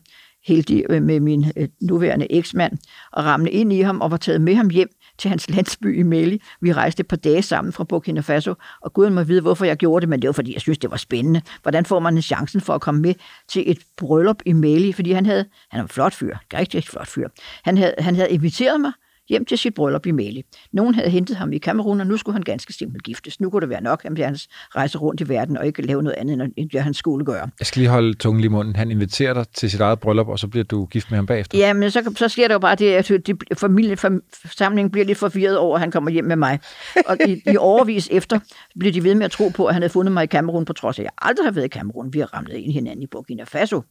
[0.47, 2.78] heldig øh, med min øh, nuværende eksmand
[3.12, 4.88] og ramle ind i ham og var taget med ham hjem
[5.18, 6.42] til hans landsby i Mali.
[6.61, 9.76] Vi rejste et par dage sammen fra Burkina Faso, og Gud må vide, hvorfor jeg
[9.76, 11.42] gjorde det, men det var, fordi jeg synes, det var spændende.
[11.62, 13.14] Hvordan får man en chancen for at komme med
[13.49, 14.92] til et bryllup i Mali?
[14.92, 17.28] Fordi han havde, han var en flot fyr, rigtig flot fyr.
[17.64, 18.92] Han havde, han havde inviteret mig
[19.29, 20.45] hjem til sit bryllup i Mali.
[20.72, 23.41] Nogen havde hentet ham i Kamerun, og nu skulle han ganske simpelt giftes.
[23.41, 24.37] Nu kunne det være nok, at han
[24.77, 27.51] rejse rundt i verden og ikke lave noget andet, end det han skulle gøre.
[27.59, 28.77] Jeg skal lige holde tungen lige i munden.
[28.77, 31.59] Han inviterer dig til sit eget bryllup, og så bliver du gift med ham bagefter.
[31.59, 35.05] Ja, men så, så sker der jo bare det, at det, familien, fam, forsamlingen bliver
[35.05, 36.59] lidt forvirret over, at han kommer hjem med mig.
[37.07, 38.39] Og i, i overvis efter
[38.79, 40.72] bliver de ved med at tro på, at han havde fundet mig i Kamerun, på
[40.72, 42.12] trods af, at jeg aldrig har været i Kamerun.
[42.12, 43.83] Vi har ramlet ind hinanden i Burkina Faso.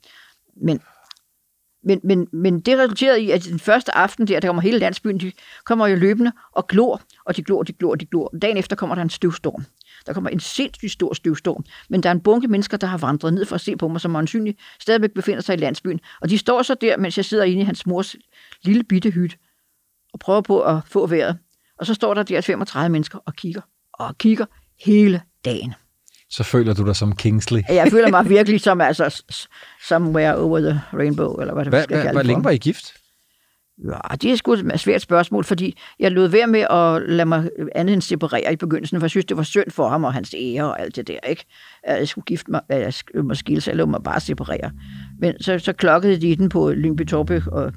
[0.62, 0.80] Men,
[1.86, 5.18] men, men, men det resulterede i, at den første aften der, der kommer hele landsbyen,
[5.18, 5.32] de
[5.64, 8.34] kommer jo løbende og glor, og de glor, de glor, de glor.
[8.42, 9.66] Dagen efter kommer der en støvstorm.
[10.06, 11.66] Der kommer en sindssygt stor støvstorm.
[11.90, 14.02] Men der er en bunke mennesker, der har vandret ned for at se på mig,
[14.02, 16.00] som åndsynligt stadigvæk befinder sig i landsbyen.
[16.22, 18.16] Og de står så der, mens jeg sidder inde i hans mors
[18.64, 19.38] lille bitte hytte
[20.14, 21.38] og prøver på at få vejret.
[21.80, 23.62] Og så står der der 35 mennesker og kigger
[23.94, 24.46] og kigger
[24.80, 25.74] hele dagen.
[26.30, 27.62] Så føler du dig som Kingsley.
[27.70, 29.24] Jeg føler mig virkelig som altså
[29.88, 32.58] somewhere over the rainbow, eller hvad det Hvad, skal hvad, kalde hvor længe var I
[32.58, 32.94] gift?
[33.84, 37.50] Ja, det er sgu et svært spørgsmål, fordi jeg lod være med at lade mig
[37.76, 40.36] andet end separere i begyndelsen, for jeg synes, det var synd for ham og hans
[40.38, 41.46] ære og alt det der, ikke?
[41.84, 44.72] At jeg skulle gifte mig, at jeg skulle skille sig, eller mig bare separere.
[45.20, 47.74] Men så, så klokkede de den på Lyngby Torpe og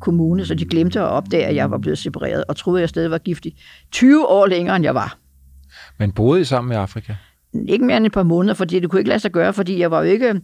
[0.00, 2.88] kommune, så de glemte at opdage, at jeg var blevet separeret, og troede, at jeg
[2.88, 5.18] stadig var gift i 20 år længere, end jeg var.
[5.98, 7.14] Men boede I sammen med Afrika?
[7.68, 9.90] Ikke mere end et par måneder, fordi det kunne ikke lade sig gøre, fordi jeg
[9.90, 10.40] var jo ikke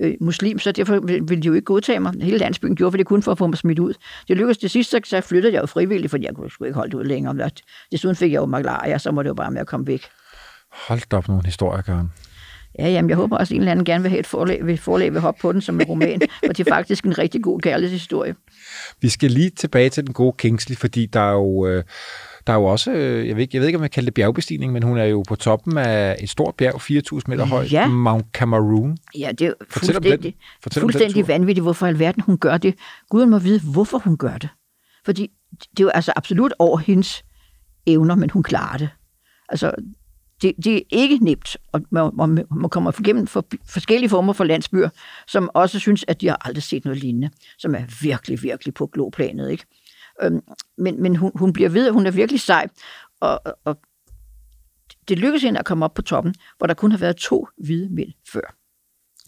[0.00, 2.12] øh, muslim, så derfor ville de jo ikke godtage mig.
[2.22, 3.94] Hele landsbyen gjorde, for det kun for at få mig smidt ud.
[4.28, 6.90] Det lykkedes det sidste, så flyttede jeg jo frivilligt, fordi jeg kunne sgu ikke holde
[6.90, 7.50] det ud længere.
[7.92, 10.02] Desuden fik jeg jo malaria, så må det jo bare med at komme væk.
[10.72, 12.10] Hold op nogle historier, Karen.
[12.78, 14.78] Ja, jamen, jeg håber også, at en eller anden gerne vil have et forlag, vil,
[14.78, 17.60] forlag vil hoppe på den som en roman, for det er faktisk en rigtig god
[17.60, 18.34] kærlighedshistorie.
[19.00, 21.84] Vi skal lige tilbage til den gode Kingsley, fordi der er jo, øh,
[22.46, 24.14] der er jo også, øh, jeg ved, ikke, jeg ved ikke, om jeg kalder det
[24.14, 27.88] bjergbestigning, men hun er jo på toppen af et stort bjerg, 4.000 meter højt, Ja.
[27.88, 28.96] Mount Cameroon.
[29.18, 30.34] Ja, det er Fortæl fuldstændig,
[30.64, 32.74] den fuldstændig vanvittigt, hvorfor i alverden hun gør det.
[33.10, 34.48] Guden må vide, hvorfor hun gør det.
[35.04, 35.30] Fordi
[35.60, 37.24] det er jo altså absolut over hendes
[37.86, 38.88] evner, men hun klarer det.
[39.48, 39.72] Altså,
[40.42, 44.44] det, det er ikke nemt, og man, man, man kommer igennem for, forskellige former for
[44.44, 44.88] landsbyer,
[45.28, 48.86] som også synes, at de har aldrig set noget lignende, som er virkelig, virkelig på
[48.86, 49.64] gloplanet, ikke?
[50.22, 50.40] Øhm,
[50.78, 52.68] men men hun, hun bliver ved, at hun er virkelig sej,
[53.20, 53.78] og, og
[55.08, 57.88] det lykkedes hende at komme op på toppen, hvor der kun har været to hvide
[57.94, 58.54] mænd før.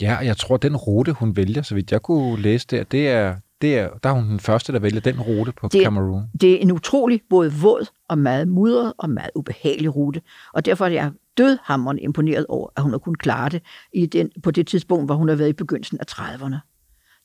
[0.00, 3.08] Ja, og jeg tror, den rute, hun vælger, så vidt jeg kunne læse der, det
[3.08, 6.22] er, det er, der er hun den første, der vælger den rute på Det- Cameroon.
[6.40, 10.22] Det er en utrolig både våd og meget mudret og meget ubehagelig rute.
[10.52, 14.30] Og derfor er jeg dødhammerende imponeret over, at hun har kunnet klare det i den,
[14.42, 16.56] på det tidspunkt, hvor hun har været i begyndelsen af 30'erne.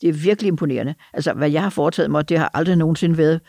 [0.01, 0.95] Det er virkelig imponerende.
[1.13, 3.41] Altså, hvad jeg har foretaget mig, det har aldrig nogensinde været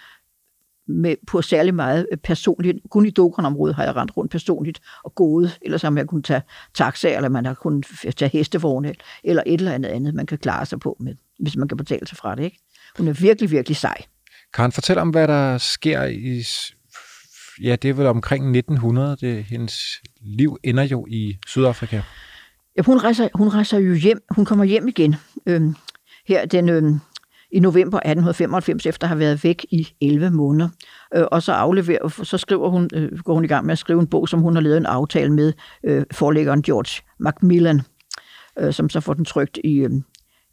[0.91, 2.79] med, på særlig meget personligt.
[2.91, 5.59] Kun i Dokron-området har jeg rendt rundt personligt og gået.
[5.63, 6.43] Ellers har man kunnet tage
[6.75, 7.87] taxa, eller man har kunnet
[8.17, 8.95] tage hestevogne,
[9.25, 12.07] eller et eller andet andet, man kan klare sig på, med, hvis man kan betale
[12.07, 12.45] sig fra det.
[12.45, 12.59] Ikke?
[12.97, 14.03] Hun er virkelig, virkelig sej.
[14.55, 16.43] Karen, fortæl om, hvad der sker i...
[17.63, 19.17] Ja, det er vel omkring 1900.
[19.21, 22.03] Det, hendes liv ender jo i Sydafrika.
[22.77, 24.23] Ja, hun, rejser, hun rejser jo hjem.
[24.31, 25.75] Hun kommer hjem igen øhm,
[26.31, 27.01] her den, øhm,
[27.53, 30.69] i november 1895, efter at have været væk i 11 måneder.
[31.15, 34.01] Øh, og så afleverer, så skriver hun, øh, går hun i gang med at skrive
[34.01, 35.53] en bog, som hun har lavet en aftale med
[35.85, 37.83] øh, forlæggeren George Macmillan,
[38.59, 39.91] øh, som så får den trygt i, øh,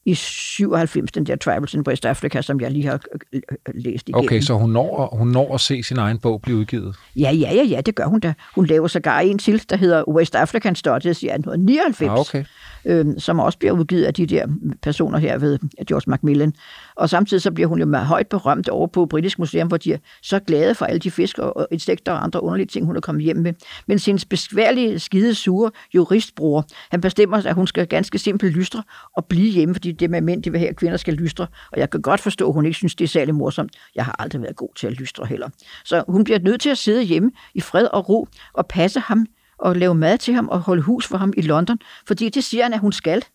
[0.06, 3.00] i 97, den der Tribals in West Africa, som jeg lige har
[3.34, 4.26] øh, øh, læst igennem.
[4.26, 6.96] Okay, så hun når, hun når at se sin egen bog blive udgivet.
[7.16, 8.34] Ja, ja, ja, ja, det gør hun da.
[8.56, 12.46] Hun laver sågar en til, der hedder West African Studies i 1899 Ah, okay
[12.88, 14.48] øh, som også bliver udgivet af de der
[14.82, 16.54] personer her ved George Macmillan.
[16.96, 19.94] Og samtidig så bliver hun jo meget højt berømt over på Britisk Museum, hvor de
[19.94, 23.02] er så glade for alle de fisk og insekter og andre underlige ting, hun er
[23.02, 23.54] kommet hjem med.
[23.88, 28.84] Men sin besværlige, skide sure juristbror, han bestemmer at hun skal ganske simpelt lystre
[29.18, 31.48] og blive hjemme, fordi det med mænd, de vil have, at kvinder skal lystre.
[31.72, 33.72] Og jeg kan godt forstå, at hun ikke synes, det er særlig morsomt.
[33.96, 35.50] Jeg har aldrig været god til at lystre heller.
[35.86, 39.26] Så hun bliver nødt til at sidde hjemme i fred og ro og passe ham
[39.58, 42.64] og lave mad til ham og holde hus for ham i London, fordi det siger
[42.64, 43.26] han, at hun skal.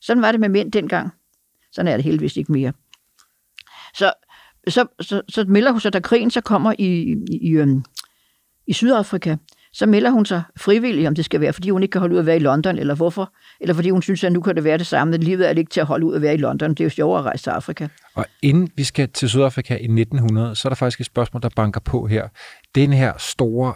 [0.00, 1.10] Sådan var det med mænd dengang.
[1.72, 2.72] Sådan er det heldigvis ikke mere.
[3.94, 4.12] Så,
[4.68, 6.84] så, så, så melder hun sig, da krigen så kommer i,
[7.30, 7.84] i, i, øhm,
[8.66, 9.36] i Sydafrika,
[9.72, 12.20] så melder hun sig frivilligt, om det skal være, fordi hun ikke kan holde ud
[12.20, 14.78] at være i London, eller hvorfor, eller fordi hun synes, at nu kan det være
[14.78, 16.70] det samme, at livet er ikke til at holde ud at være i London.
[16.70, 17.88] Det er jo sjovere at rejse til Afrika.
[18.14, 21.48] Og inden vi skal til Sydafrika i 1900, så er der faktisk et spørgsmål, der
[21.56, 22.28] banker på her.
[22.74, 23.74] Den her store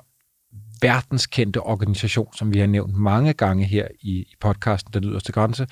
[0.82, 5.66] verdenskendte organisation, som vi har nævnt mange gange her i, i podcasten, Den yderste grænse,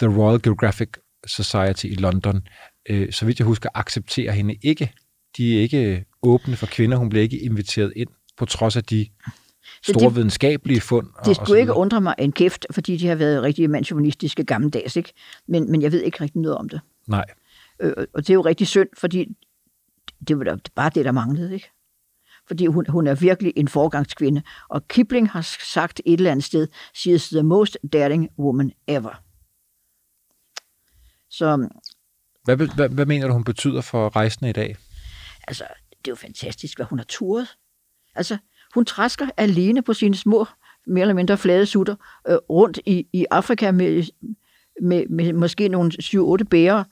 [0.00, 0.88] The Royal Geographic
[1.26, 2.42] Society i London,
[2.90, 4.92] øh, så vidt jeg husker, accepterer hende ikke.
[5.36, 6.96] De er ikke åbne for kvinder.
[6.96, 9.06] Hun bliver ikke inviteret ind, på trods af de
[9.82, 11.06] store det- videnskabelige fund.
[11.18, 14.96] og- Det skulle ikke undre mig en kæft, fordi de har været rigtig mandsjuvenistiske gammeldags,
[14.96, 15.12] ikke?
[15.48, 16.80] Men, men jeg ved ikke rigtig noget om det.
[17.08, 17.24] Nej.
[17.82, 19.26] Øh, og det er jo rigtig synd, fordi
[20.28, 21.70] det var da bare det, der manglede, ikke?
[22.46, 24.42] Fordi hun, hun er virkelig en forgangskvinde.
[24.68, 25.40] Og Kipling har
[25.74, 29.22] sagt et eller andet sted, she is the most daring woman ever.
[31.30, 31.68] Så
[32.44, 34.76] Hvad, be- hvad, hvad mener du, hun betyder for rejsende i dag?
[35.48, 37.48] altså, det er jo fantastisk, hvad hun har turet.
[38.14, 38.38] Altså,
[38.74, 40.46] hun træsker alene på sine små,
[40.86, 41.96] mere eller mindre flade sutter,
[42.28, 44.04] øh, rundt i, i Afrika med,
[44.82, 46.84] med, med måske nogle 7-8 bærer,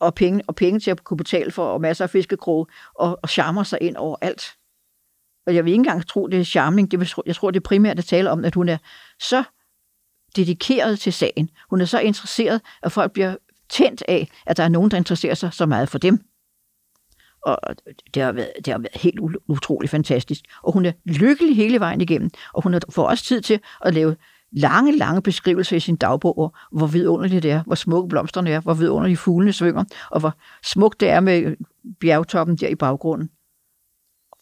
[0.00, 3.28] og penge, og penge til at kunne betale for, og masser af fiskekroge, og, og
[3.28, 4.42] charmer sig ind over alt.
[5.46, 6.90] Og jeg vil ikke engang tro, det er charming.
[6.90, 8.78] Det vil, jeg tror, det er primært at tale om, at hun er
[9.20, 9.44] så
[10.36, 11.50] dedikeret til sagen.
[11.70, 13.36] Hun er så interesseret, at folk bliver
[13.68, 16.18] tændt af, at der er nogen, der interesserer sig så meget for dem.
[17.42, 17.58] Og
[18.14, 20.44] det har været, det har været helt utroligt fantastisk.
[20.62, 22.30] Og hun er lykkelig hele vejen igennem.
[22.52, 24.16] Og hun får også tid til at lave
[24.52, 28.74] lange, lange beskrivelser i sin dagbog, hvor vidunderligt det er, hvor smukke blomsterne er, hvor
[28.74, 30.34] vidunderligt fuglene synger, og hvor
[30.64, 31.56] smukt det er med
[32.00, 33.30] bjergtoppen der i baggrunden.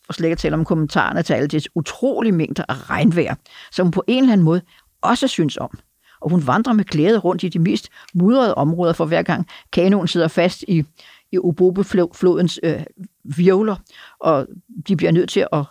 [0.08, 3.34] Og slet ikke tale om kommentarerne til alle de utrolige mængder af regnvejr,
[3.72, 4.60] som hun på en eller anden måde
[5.02, 5.78] også synes om.
[6.20, 10.08] Og hun vandrer med glæde rundt i de mest mudrede områder, for hver gang kanonen
[10.08, 10.84] sidder fast i,
[11.32, 12.82] i Obobeflodens øh,
[13.24, 13.76] violer,
[14.20, 14.46] og
[14.88, 15.64] de bliver nødt til at,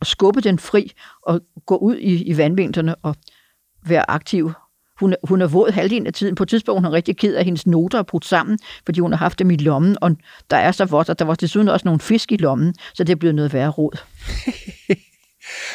[0.00, 3.16] at skubbe den fri og gå ud i, i vandmængderne og
[3.86, 4.52] være aktiv.
[5.00, 6.34] Hun, hun er våd halvdelen af tiden.
[6.34, 9.00] På et tidspunkt hun er rigtig ked af, at hendes noter er brudt sammen, fordi
[9.00, 10.16] hun har haft dem i lommen, og
[10.50, 13.18] der er så vådt, og der var desuden også nogle fisk i lommen, så det
[13.18, 13.98] blevet noget værre rod.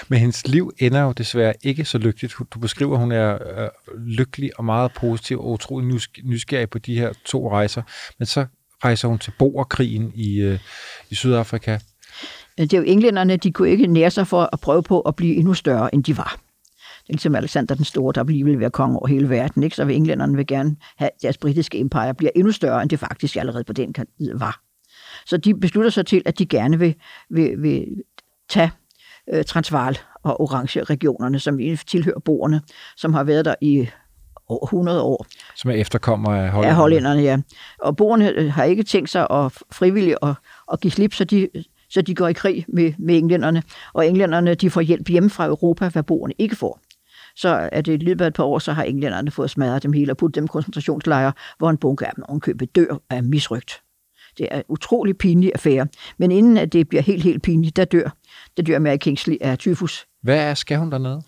[0.09, 2.35] Men hendes liv ender jo desværre ikke så lykkeligt.
[2.53, 3.69] Du beskriver, at hun er øh,
[4.07, 7.81] lykkelig og meget positiv og utrolig nysgerrig på de her to rejser.
[8.19, 8.45] Men så
[8.83, 10.59] rejser hun til Boerkrigen i, øh,
[11.09, 11.77] i Sydafrika.
[12.57, 15.35] Det er jo englænderne, de kunne ikke nære sig for at prøve på at blive
[15.35, 16.39] endnu større, end de var.
[17.09, 19.63] Ligesom Alexander den Store, der vil være konge over hele verden.
[19.63, 19.75] Ikke?
[19.75, 22.99] Så vil englænderne vil gerne have, at deres britiske empire bliver endnu større, end det
[22.99, 23.95] faktisk allerede på den
[24.35, 24.61] var.
[25.25, 26.95] Så de beslutter sig til, at de gerne vil,
[27.29, 27.85] vil, vil
[28.49, 28.71] tage
[29.33, 32.61] øh, Transvaal og Orange regionerne, som tilhører boerne,
[32.97, 33.87] som har været der i
[34.63, 35.25] 100 år.
[35.55, 36.69] Som er efterkommer af hollænderne.
[36.69, 37.37] Af hollænderne, ja.
[37.79, 40.33] Og boerne øh, har ikke tænkt sig at frivilligt at,
[40.71, 41.49] at give slip, så de,
[41.89, 43.63] så de går i krig med, med englænderne.
[43.93, 46.79] Og englænderne de får hjælp hjemme fra Europa, hvad boerne ikke får.
[47.37, 49.93] Så er det i løbet af et par år, så har englænderne fået smadret dem
[49.93, 53.81] hele og puttet dem i koncentrationslejre, hvor en bunke af dem ovenkøbet dør af misrygt.
[54.37, 55.87] Det er en utrolig pinlig affære.
[56.17, 58.09] Men inden at det bliver helt, helt pinligt, der dør,
[58.57, 60.05] der dør Mary Kingsley af tyfus.
[60.23, 61.21] Hvad skal hun dernede?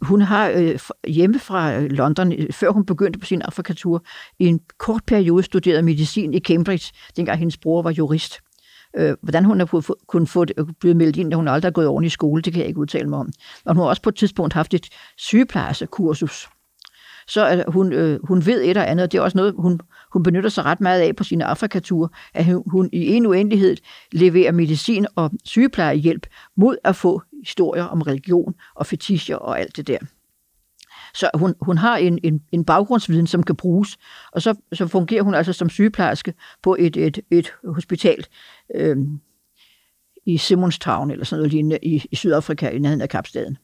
[0.00, 4.04] Hun har øh, hjemme fra øh, London, øh, før hun begyndte på sin Afrikatur,
[4.38, 8.40] i en kort periode studeret medicin i Cambridge, dengang hendes bror var jurist.
[8.96, 11.86] Øh, hvordan hun har kunnet få det, blive meldt ind, da hun aldrig har gået
[11.86, 13.32] ordentligt i skole, det kan jeg ikke udtale mig om.
[13.64, 16.48] Og hun har også på et tidspunkt haft et sygeplejerskursus.
[17.26, 19.80] Så at hun, øh, hun ved et og andet, og det er også noget, hun,
[20.12, 23.76] hun benytter sig ret meget af på sine Afrikature, at hun, hun i en uendelighed
[24.12, 26.26] leverer medicin og sygeplejehjælp
[26.56, 29.98] mod at få historier om religion og fetischer og alt det der.
[31.14, 33.98] Så hun, hun har en, en, en baggrundsviden, som kan bruges,
[34.32, 38.26] og så, så fungerer hun altså som sygeplejerske på et, et, et hospital
[38.74, 38.96] øh,
[40.26, 43.58] i Simonstown eller sådan noget lignende i, i Sydafrika i nærheden af Kapstaden.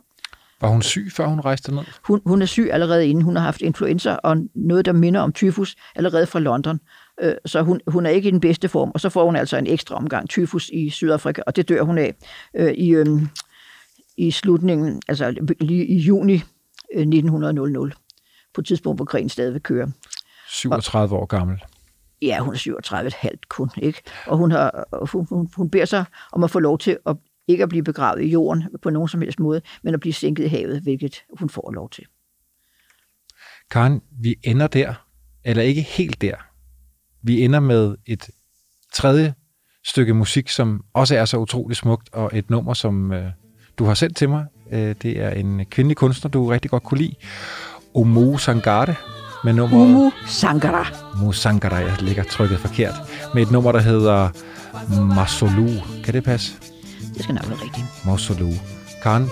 [0.61, 1.85] Var hun syg, før hun rejste ned?
[2.05, 3.25] Hun, hun er syg allerede inden.
[3.25, 6.81] Hun har haft influenza og noget, der minder om tyfus, allerede fra London.
[7.21, 8.91] Øh, så hun, hun er ikke i den bedste form.
[8.95, 11.99] Og så får hun altså en ekstra omgang tyfus i Sydafrika, og det dør hun
[11.99, 12.15] af
[12.57, 13.07] øh, i, øh,
[14.17, 16.43] i slutningen, altså lige i juni
[16.97, 17.93] 1900,
[18.55, 19.87] på et tidspunkt, hvor krigen stadig kører.
[20.49, 21.63] 37 år gammel.
[22.23, 24.03] Ja, hun er 37 halvt kun, ikke?
[24.27, 27.17] Og hun, har, hun, hun, hun beder sig om at få lov til at
[27.49, 30.45] ikke at blive begravet i jorden på nogen som helst måde, men at blive sænket
[30.45, 32.05] i havet, hvilket hun får lov til.
[33.71, 34.95] Karen, vi ender der,
[35.45, 36.35] eller ikke helt der.
[37.23, 38.31] Vi ender med et
[38.93, 39.35] tredje
[39.85, 43.31] stykke musik, som også er så utrolig smukt, og et nummer, som øh,
[43.79, 44.47] du har sendt til mig.
[44.73, 47.15] Øh, det er en kvindelig kunstner, du rigtig godt kunne lide.
[47.95, 48.95] Omo Sangare
[49.45, 49.83] med nummeret...
[49.83, 50.87] Umu Sangara.
[51.15, 52.95] Umu Sangara, jeg ligger trykket forkert.
[53.35, 54.29] Med et nummer, der hedder
[55.15, 55.69] Masolu.
[56.05, 56.53] Kan det passe?
[57.15, 57.87] Det skal nok være rigtigt.
[58.07, 58.51] Masolu.
[59.03, 59.29] Karen,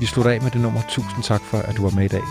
[0.00, 0.80] vi slutter af med det nummer.
[0.88, 2.22] Tusind tak for, at du var med i dag.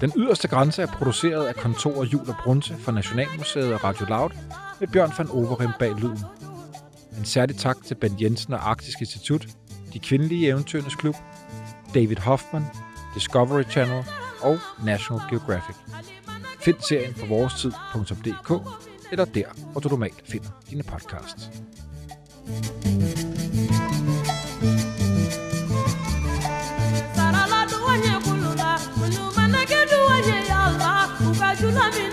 [0.00, 4.30] Den yderste grænse er produceret af kontor Jul og Brunse for Nationalmuseet og Radio Loud
[4.80, 6.24] med Bjørn van Overim bag lyden.
[7.18, 9.46] En særlig tak til Ben Jensen og Arktisk Institut,
[9.92, 11.14] De Kvindelige Eventyrernes Klub,
[11.94, 12.64] David Hoffman,
[13.14, 14.04] Discovery Channel
[14.40, 15.76] og National Geographic.
[16.60, 18.52] Find serien på vorestid.dk
[19.12, 21.50] eller der, hvor du normalt finder dine podcasts.
[22.46, 22.79] thank you
[31.60, 32.09] Şuna bir